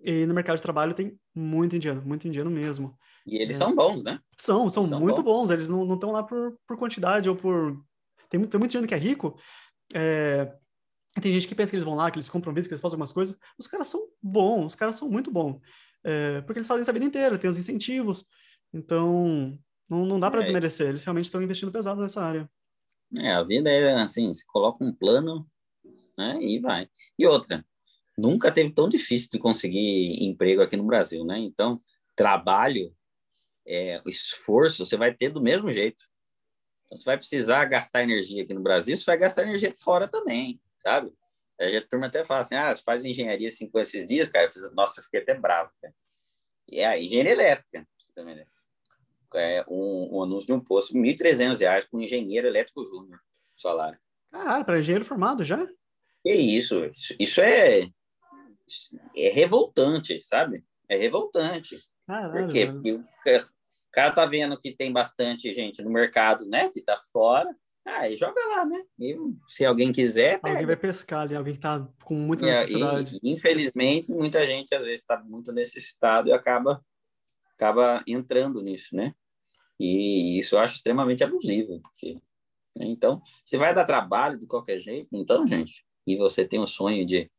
[0.00, 2.96] E no mercado de trabalho tem muito indiano, muito indiano mesmo.
[3.26, 3.58] E eles é.
[3.58, 4.20] são bons, né?
[4.36, 5.48] São, são, são muito bons.
[5.48, 5.50] bons.
[5.50, 7.76] Eles não estão lá por, por quantidade ou por.
[8.28, 9.38] Tem, tem muito indiano que é rico.
[9.94, 10.52] É...
[11.20, 12.94] Tem gente que pensa que eles vão lá, que eles compram visto, que eles fazem
[12.94, 13.36] algumas coisas.
[13.58, 15.60] Os caras são bons, os caras são muito bons.
[16.04, 16.40] É...
[16.42, 18.24] Porque eles fazem isso a vida inteira, tem os incentivos.
[18.72, 20.44] Então, não, não dá para é.
[20.44, 20.88] desmerecer.
[20.88, 22.48] Eles realmente estão investindo pesado nessa área.
[23.18, 25.48] É, a vida é assim, se coloca um plano
[26.18, 26.36] né?
[26.42, 26.90] E vai.
[27.16, 27.64] E outra,
[28.18, 31.38] nunca teve tão difícil de conseguir emprego aqui no Brasil, né?
[31.38, 31.78] Então,
[32.16, 32.92] trabalho,
[33.64, 36.02] é, esforço, você vai ter do mesmo jeito.
[36.86, 40.60] Então, você vai precisar gastar energia aqui no Brasil, você vai gastar energia fora também,
[40.82, 41.12] sabe?
[41.60, 44.46] A turma até fala assim, ah, você faz engenharia assim com esses dias, cara.
[44.46, 45.94] Eu fiz, Nossa, eu fiquei até bravo, cara.
[46.68, 48.44] E é a engenharia elétrica, você também
[49.34, 53.20] é um, um anúncio de um posto, R$ 1.300 para um engenheiro elétrico júnior,
[53.56, 53.98] salário.
[54.30, 55.66] Caralho, para engenheiro formado já?
[56.28, 57.88] Que isso, isso é,
[59.16, 60.62] é revoltante, sabe?
[60.86, 61.78] É revoltante.
[62.06, 62.66] Caralho, Por quê?
[62.66, 63.44] Porque o
[63.90, 66.68] cara tá vendo que tem bastante gente no mercado, né?
[66.68, 67.48] Que tá fora.
[67.82, 68.84] Ah, e joga lá, né?
[68.98, 69.16] E
[69.48, 70.38] se alguém quiser.
[70.42, 73.18] Alguém vai pescar ali, alguém que tá com muita necessidade.
[73.22, 76.84] E, infelizmente, muita gente às vezes está muito necessitado e acaba,
[77.54, 79.14] acaba entrando nisso, né?
[79.80, 81.80] E isso eu acho extremamente abusivo.
[81.80, 82.20] Porque,
[82.76, 82.84] né?
[82.84, 87.06] Então, você vai dar trabalho de qualquer jeito, então, gente, e você tem o sonho
[87.06, 87.30] de,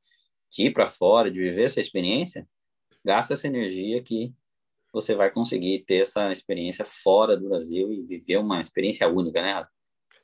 [0.49, 2.47] de ir para fora, de viver essa experiência,
[3.03, 4.33] gasta essa energia que
[4.91, 9.65] você vai conseguir ter essa experiência fora do Brasil e viver uma experiência única, né?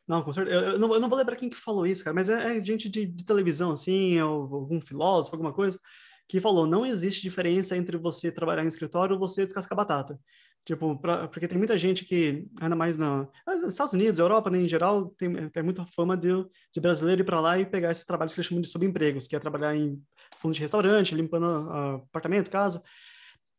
[0.08, 0.58] Não, com certeza.
[0.58, 2.64] Eu, eu, não, eu não vou lembrar quem que falou isso, cara, mas é, é
[2.64, 5.80] gente de, de, televisão, assim, algum filósofo, alguma coisa,
[6.28, 10.20] que falou: não existe diferença entre você trabalhar em escritório ou você descascar batata.
[10.66, 14.49] Tipo, pra, porque tem muita gente que, ainda mais na, ah, nos Estados Unidos, Europa,
[14.49, 16.30] né, em geral, tem, tem muita fama de,
[16.74, 19.36] de brasileiro ir para lá e pegar esses trabalhos que eles chamam de subempregos, que
[19.36, 20.01] é trabalhar em
[20.38, 22.82] fundo de restaurante, limpando uh, apartamento, casa.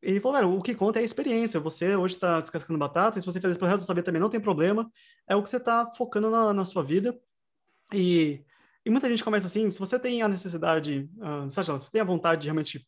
[0.02, 1.60] E falou, velho, o que conta é a experiência.
[1.60, 4.04] Você hoje está descascando batata, e se você fizer isso pro resto da sua vida
[4.04, 4.90] também não tem problema.
[5.28, 7.16] É o que você está focando na, na, sua vida.
[7.94, 8.42] E,
[8.84, 12.04] e muita gente começa assim, se você tem a necessidade, uh, se você tem a
[12.04, 12.84] vontade de realmente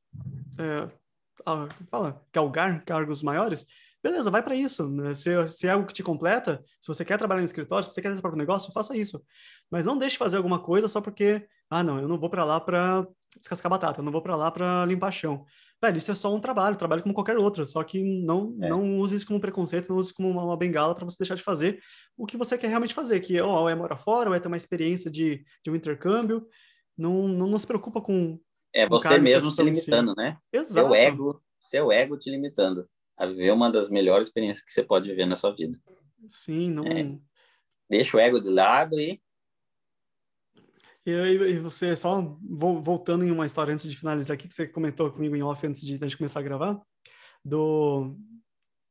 [0.59, 0.87] uh,
[1.43, 3.65] uh, fala, galgar cargos maiores,
[4.03, 4.89] beleza, vai para isso.
[5.15, 8.03] Se, se é algo que te completa, se você quer trabalhar no escritório, se você
[8.03, 9.23] quer ter seu próprio negócio, faça isso.
[9.71, 12.45] Mas não deixe de fazer alguma coisa só porque, ah, não, eu não vou para
[12.45, 15.45] lá para descascar batata, eu não vou para lá para limpar chão.
[15.81, 18.69] Velho, isso é só um trabalho, trabalho como qualquer outro, só que não, é.
[18.69, 21.37] não use isso como preconceito, não use isso como uma, uma bengala para você deixar
[21.37, 21.81] de fazer
[22.17, 24.57] o que você quer realmente fazer, que ou é morar fora, ou é ter uma
[24.57, 26.45] experiência de, de um intercâmbio.
[26.97, 28.41] Não, não, não se preocupa com.
[28.75, 30.17] É você mesmo se limitando, si.
[30.17, 30.37] né?
[30.53, 30.89] Exato.
[30.89, 32.89] Seu ego, seu ego te limitando
[33.19, 35.79] a viver uma das melhores experiências que você pode viver na sua vida.
[36.29, 36.87] Sim, não.
[36.87, 37.19] É,
[37.91, 39.21] deixa o ego de lado e.
[41.05, 45.11] E, e você, só voltando em uma história antes de finalizar aqui, que você comentou
[45.11, 46.79] comigo em off antes de a gente começar a gravar,
[47.43, 48.15] do,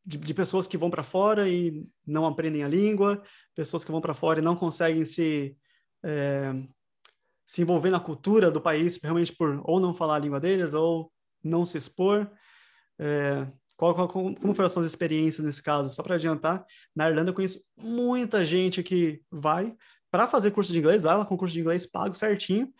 [0.03, 3.21] de, de pessoas que vão para fora e não aprendem a língua,
[3.53, 5.55] pessoas que vão para fora e não conseguem se.
[6.03, 6.53] É,
[7.45, 11.09] se envolver na cultura do país, realmente por ou não falar a língua deles, ou
[11.41, 12.29] não se expor.
[12.99, 13.47] É,
[13.77, 15.93] qual, qual, como foram as suas experiências nesse caso?
[15.93, 16.65] Só para adiantar,
[16.95, 19.73] na Irlanda eu conheço muita gente que vai
[20.11, 22.73] para fazer curso de inglês, lá com curso de inglês pago certinho,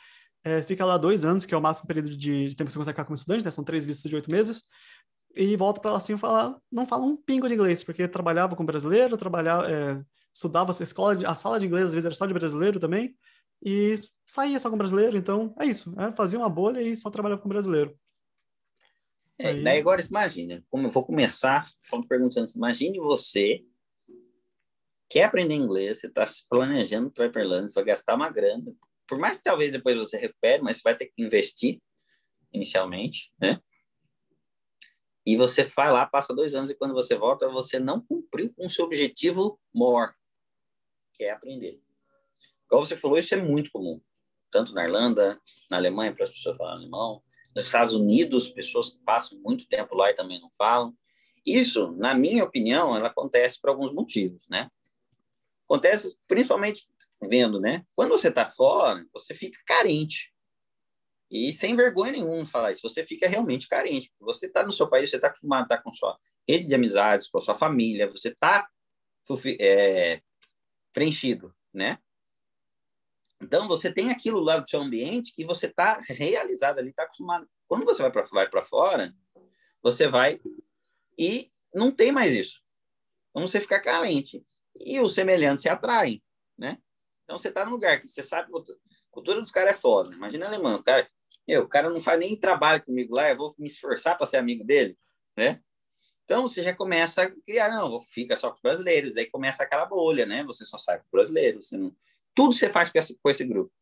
[0.44, 2.80] é, fica lá dois anos, que é o máximo período de, de tempo que você
[2.80, 3.52] consegue ficar como estudante, né?
[3.52, 4.64] São três vistos de oito meses,
[5.36, 8.56] e volta para lá assim e fala, não fala um pingo de inglês, porque trabalhava
[8.56, 10.02] com brasileiro, trabalhava, é,
[10.34, 13.16] estudava a escola, a sala de inglês às vezes era só de brasileiro também,
[13.64, 13.96] e
[14.26, 17.50] saía só com brasileiro, então é isso, é, fazia uma bolha e só trabalhava com
[17.50, 17.96] brasileiro.
[19.40, 19.64] É, Aí...
[19.64, 21.66] Daí agora imagina, como eu vou começar
[22.08, 23.64] perguntando, imagine você
[25.10, 28.30] quer aprender inglês, você está se planejando para ir para Irlanda, você vai gastar uma
[28.30, 28.76] grana,
[29.08, 31.80] por mais que talvez depois você recupere, mas você vai ter que investir
[32.52, 33.62] inicialmente, né?
[35.28, 38.66] e você vai lá, passa dois anos, e quando você volta, você não cumpriu com
[38.66, 40.16] o seu objetivo maior,
[41.14, 41.82] que é aprender.
[42.70, 44.02] Como você falou, isso é muito comum.
[44.50, 45.38] Tanto na Irlanda,
[45.70, 47.22] na Alemanha, para as pessoas falarem alemão.
[47.58, 50.96] Nos Estados Unidos, pessoas que passam muito tempo lá e também não falam.
[51.44, 54.70] Isso, na minha opinião, ela acontece por alguns motivos, né?
[55.66, 56.88] Acontece principalmente
[57.20, 57.82] vendo, né?
[57.96, 60.32] Quando você está fora, você fica carente.
[61.32, 64.14] E sem vergonha nenhuma falar isso, você fica realmente carente.
[64.20, 66.16] Você está no seu país, você está acostumado a estar com sua
[66.48, 68.70] rede de amizades, com a sua família, você está
[69.60, 70.22] é,
[70.94, 71.98] preenchido, né?
[73.42, 77.48] Então, você tem aquilo lá do seu ambiente que você está realizado ali, está acostumado.
[77.68, 79.14] Quando você vai para fora,
[79.82, 80.40] você vai
[81.18, 82.62] e não tem mais isso.
[83.30, 84.42] Então, você fica carente.
[84.80, 86.24] E os semelhantes se atraem,
[86.58, 86.80] né?
[87.24, 88.52] Então, você está num lugar que você sabe...
[88.52, 90.14] A cultura dos caras é foda.
[90.14, 91.08] Imagina alemão, o cara
[91.48, 94.38] eu, o cara não faz nem trabalho comigo lá, eu vou me esforçar para ser
[94.38, 94.98] amigo dele,
[95.36, 95.62] né?
[96.26, 99.86] Então você já começa a criar, não, fica só com os brasileiros, daí começa aquela
[99.86, 100.44] bolha, né?
[100.44, 101.96] Você só sai com os brasileiros, você não...
[102.38, 103.74] tudo você faz com esse, grupo.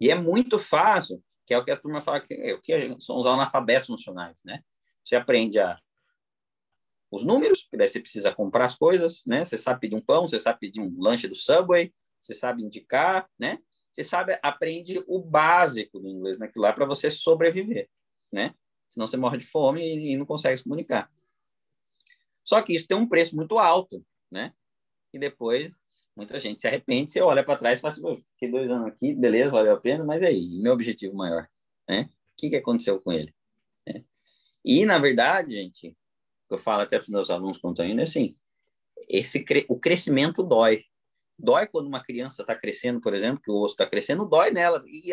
[0.00, 2.96] E é muito fácil, que é o que a turma fala, que, é, o que
[2.98, 4.64] são os analfabetos funcionais, né?
[5.04, 5.78] Você aprende a
[7.08, 9.44] os números, que daí você precisa comprar as coisas, né?
[9.44, 13.28] Você sabe pedir um pão, você sabe pedir um lanche do Subway, você sabe indicar,
[13.38, 13.60] né?
[13.96, 17.88] você sabe, aprende o básico do inglês naquilo lá para você sobreviver,
[18.30, 18.54] né?
[18.88, 21.10] Senão você morre de fome e, e não consegue se comunicar.
[22.44, 24.52] Só que isso tem um preço muito alto, né?
[25.14, 25.80] E depois
[26.16, 29.14] muita gente se arrepende, você olha para trás e fala assim, fiquei dois anos aqui,
[29.14, 31.48] beleza, valeu a pena, mas aí, meu objetivo maior,
[31.88, 32.08] né?
[32.32, 33.34] O que, que aconteceu com ele?
[33.86, 34.02] Né?
[34.64, 35.96] E, na verdade, gente,
[36.50, 38.34] eu falo até para os meus alunos quando estão indo, é assim,
[39.08, 40.84] esse, o crescimento dói,
[41.38, 44.82] Dói quando uma criança está crescendo, por exemplo, que o osso está crescendo, dói nela,
[44.86, 45.10] e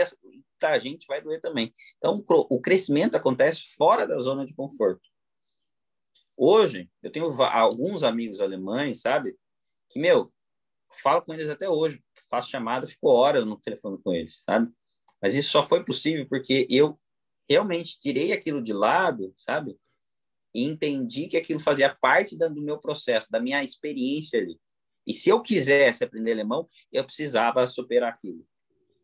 [0.58, 1.74] para a gente vai doer também.
[1.97, 5.01] Então, o crescimento acontece fora da zona de conforto.
[6.38, 9.36] Hoje, eu tenho alguns amigos alemães, sabe,
[9.89, 10.32] que, meu,
[11.02, 14.72] falo com eles até hoje, faço chamada, fico horas no telefone com eles, sabe?
[15.22, 17.00] Mas isso só foi possível porque eu
[17.50, 19.78] realmente tirei aquilo de lado, sabe?
[20.54, 24.60] E entendi que aquilo fazia parte do meu processo, da minha experiência ali.
[25.06, 28.46] E se eu quisesse aprender alemão, eu precisava superar aquilo.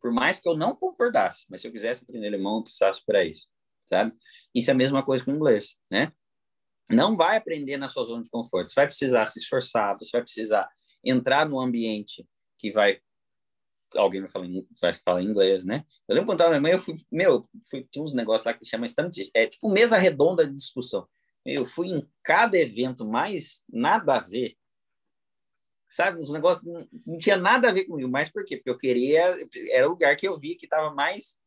[0.01, 3.25] Por mais que eu não concordasse, mas se eu quisesse aprender alemão, eu precisava superar
[3.25, 3.47] isso,
[3.87, 4.13] sabe?
[4.55, 6.13] Isso é a mesma coisa com o inglês, né?
[6.89, 8.69] Não vai aprender na sua zona de conforto.
[8.69, 10.67] Você vai precisar se esforçar, você vai precisar
[11.03, 12.27] entrar no ambiente
[12.57, 12.99] que vai
[13.95, 14.47] alguém vai falar,
[14.79, 15.83] vai falar inglês, né?
[16.07, 18.65] Eu lembro quando estava na Alemanha, eu fui, meu, fui, tinha uns negócios lá que
[18.65, 21.07] chama estante, é tipo mesa redonda de discussão.
[21.45, 24.55] Eu fui em cada evento mais nada a ver,
[25.89, 26.21] sabe?
[26.21, 28.57] Uns negócios não, não, tinha nada a ver comigo, mas por quê?
[28.57, 29.37] Porque eu queria,
[29.71, 31.39] era o lugar que eu vi que estava mais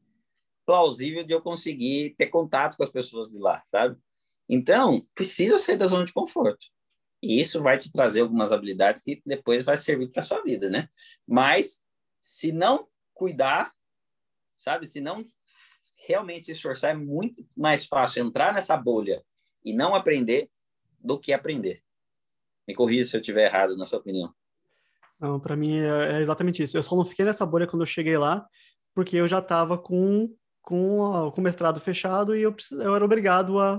[0.66, 3.96] plausível de eu conseguir ter contato com as pessoas de lá, sabe?
[4.48, 6.66] Então, precisa sair da zona de conforto.
[7.22, 10.88] E isso vai te trazer algumas habilidades que depois vai servir para sua vida, né?
[11.26, 11.80] Mas
[12.20, 13.72] se não cuidar,
[14.58, 14.86] sabe?
[14.86, 15.22] Se não
[16.06, 19.22] realmente se esforçar, é muito mais fácil entrar nessa bolha
[19.64, 20.50] e não aprender
[20.98, 21.82] do que aprender.
[22.66, 24.34] Me corrija se eu estiver errado, na sua opinião.
[25.20, 26.76] Não, para mim é, é exatamente isso.
[26.76, 28.44] Eu só não fiquei nessa bolha quando eu cheguei lá,
[28.92, 33.60] porque eu já estava com, com, com o mestrado fechado e eu, eu era obrigado
[33.60, 33.78] a,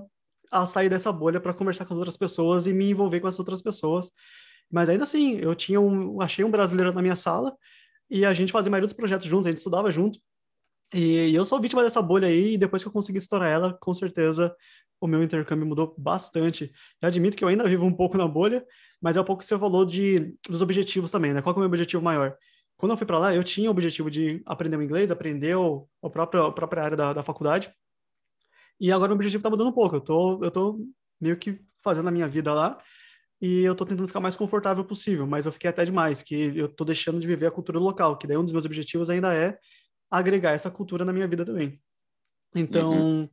[0.61, 3.39] a sair dessa bolha para conversar com as outras pessoas e me envolver com as
[3.39, 4.11] outras pessoas.
[4.71, 7.55] Mas ainda assim, eu tinha um, achei um brasileiro na minha sala
[8.09, 10.19] e a gente fazia a maioria dos projetos juntos, a gente estudava junto.
[10.93, 13.93] E, eu sou vítima dessa bolha aí, e depois que eu consegui estourar ela, com
[13.93, 14.55] certeza
[15.01, 16.71] o meu intercâmbio mudou bastante.
[17.01, 18.63] Eu admito que eu ainda vivo um pouco na bolha,
[19.01, 21.41] mas é um pouco que você falou de, dos objetivos também, né?
[21.41, 22.37] Qual é o meu objetivo maior?
[22.77, 25.87] Quando eu fui para lá, eu tinha o objetivo de aprender o inglês, aprender o,
[26.01, 27.73] a, própria, a própria área da, da faculdade,
[28.83, 29.95] e agora o objetivo está mudando um pouco.
[29.95, 30.79] Eu tô, eu tô
[31.19, 32.77] meio que fazendo a minha vida lá,
[33.41, 36.67] e eu tô tentando ficar mais confortável possível, mas eu fiquei até demais, que eu
[36.67, 39.57] tô deixando de viver a cultura local, que daí um dos meus objetivos ainda é
[40.11, 41.81] agregar essa cultura na minha vida também.
[42.53, 43.29] Então, uhum.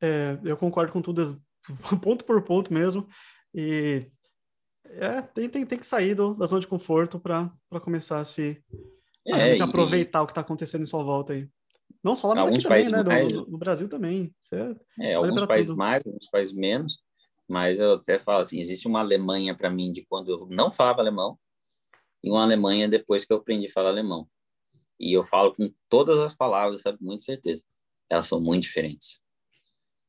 [0.00, 1.40] É, eu concordo com tudo,
[2.02, 3.08] ponto por ponto mesmo.
[3.54, 4.06] E
[4.84, 8.62] é, tem, tem, tem que sair do, da zona de conforto para começar a se
[9.26, 10.22] é, a aproveitar e...
[10.22, 11.48] o que está acontecendo em sua volta aí.
[12.02, 13.02] Não só lá, mas aqui também, né?
[13.02, 13.32] Mais...
[13.32, 14.34] No, no, Brasil também.
[14.40, 15.78] Você é, alguns países tudo.
[15.78, 17.02] mais, alguns países menos.
[17.48, 21.00] Mas eu até falo assim, existe uma Alemanha para mim de quando eu não falava
[21.00, 21.38] alemão
[22.22, 24.26] e uma Alemanha depois que eu aprendi a falar alemão.
[24.98, 27.62] E eu falo com todas as palavras, sabe, com muita certeza.
[28.08, 29.20] Elas são muito diferentes.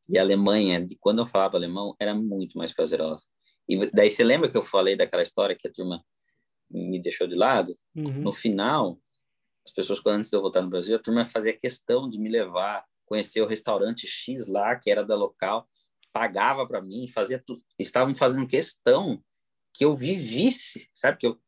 [0.07, 3.25] E a Alemanha, de quando eu falava alemão, era muito mais prazerosa.
[3.67, 6.03] E daí você lembra que eu falei daquela história que a turma
[6.69, 7.75] me deixou de lado?
[7.95, 8.21] Uhum.
[8.21, 8.99] No final,
[9.65, 12.85] as pessoas, antes de eu voltar no Brasil, a turma fazia questão de me levar,
[13.05, 15.67] conhecer o restaurante X lá, que era da local,
[16.13, 19.21] pagava para mim, fazia tudo, estavam fazendo questão
[19.73, 21.17] que eu vivisse, sabe?
[21.17, 21.39] Que eu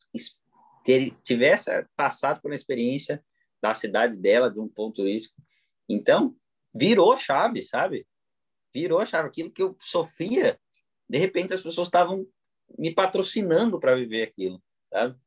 [1.23, 3.23] tivesse passado por uma experiência
[3.61, 5.35] da cidade dela, de um ponto turístico.
[5.87, 6.35] Então,
[6.75, 8.05] virou chave, sabe?
[8.73, 9.29] Virou chave.
[9.29, 10.59] Aquilo que eu sofria,
[11.09, 12.27] de repente as pessoas estavam
[12.77, 14.61] me patrocinando para viver aquilo,
[14.91, 15.17] sabe?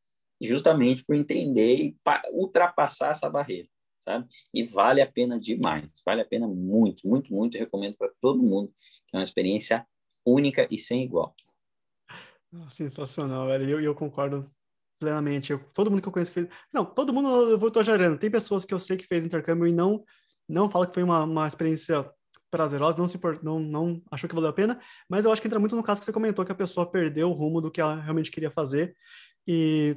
[0.41, 1.97] Justamente por entender e
[2.32, 3.68] ultrapassar essa barreira,
[4.01, 4.26] sabe?
[4.55, 7.59] E vale a pena demais, vale a pena muito, muito, muito.
[7.59, 8.72] recomendo para todo mundo,
[9.12, 9.86] é uma experiência
[10.24, 11.34] única e sem igual.
[12.70, 13.68] Sensacional, velho.
[13.68, 14.45] Eu, eu, concordo
[14.99, 15.53] plenamente.
[15.53, 16.49] Eu, todo mundo que eu conheço fez.
[16.72, 18.18] Não, todo mundo eu vou exagerando.
[18.18, 20.05] Tem pessoas que eu sei que fez intercâmbio e não
[20.51, 22.11] não fala que foi uma, uma experiência
[22.51, 25.61] prazerosa, não se não, não achou que valeu a pena, mas eu acho que entra
[25.61, 27.95] muito no caso que você comentou que a pessoa perdeu o rumo do que ela
[27.95, 28.97] realmente queria fazer
[29.47, 29.97] e,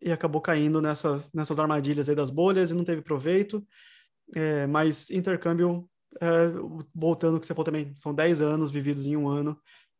[0.00, 3.66] e acabou caindo nessas, nessas armadilhas aí das bolhas e não teve proveito.
[4.34, 5.88] É, mas intercâmbio,
[6.20, 6.26] é,
[6.94, 9.58] voltando ao que você falou também, são 10 anos vividos em um ano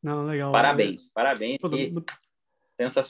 [0.03, 0.53] Não, legal.
[0.53, 1.59] Parabéns, parabéns.
[1.61, 1.77] Todo...
[2.81, 3.05] Sensacional.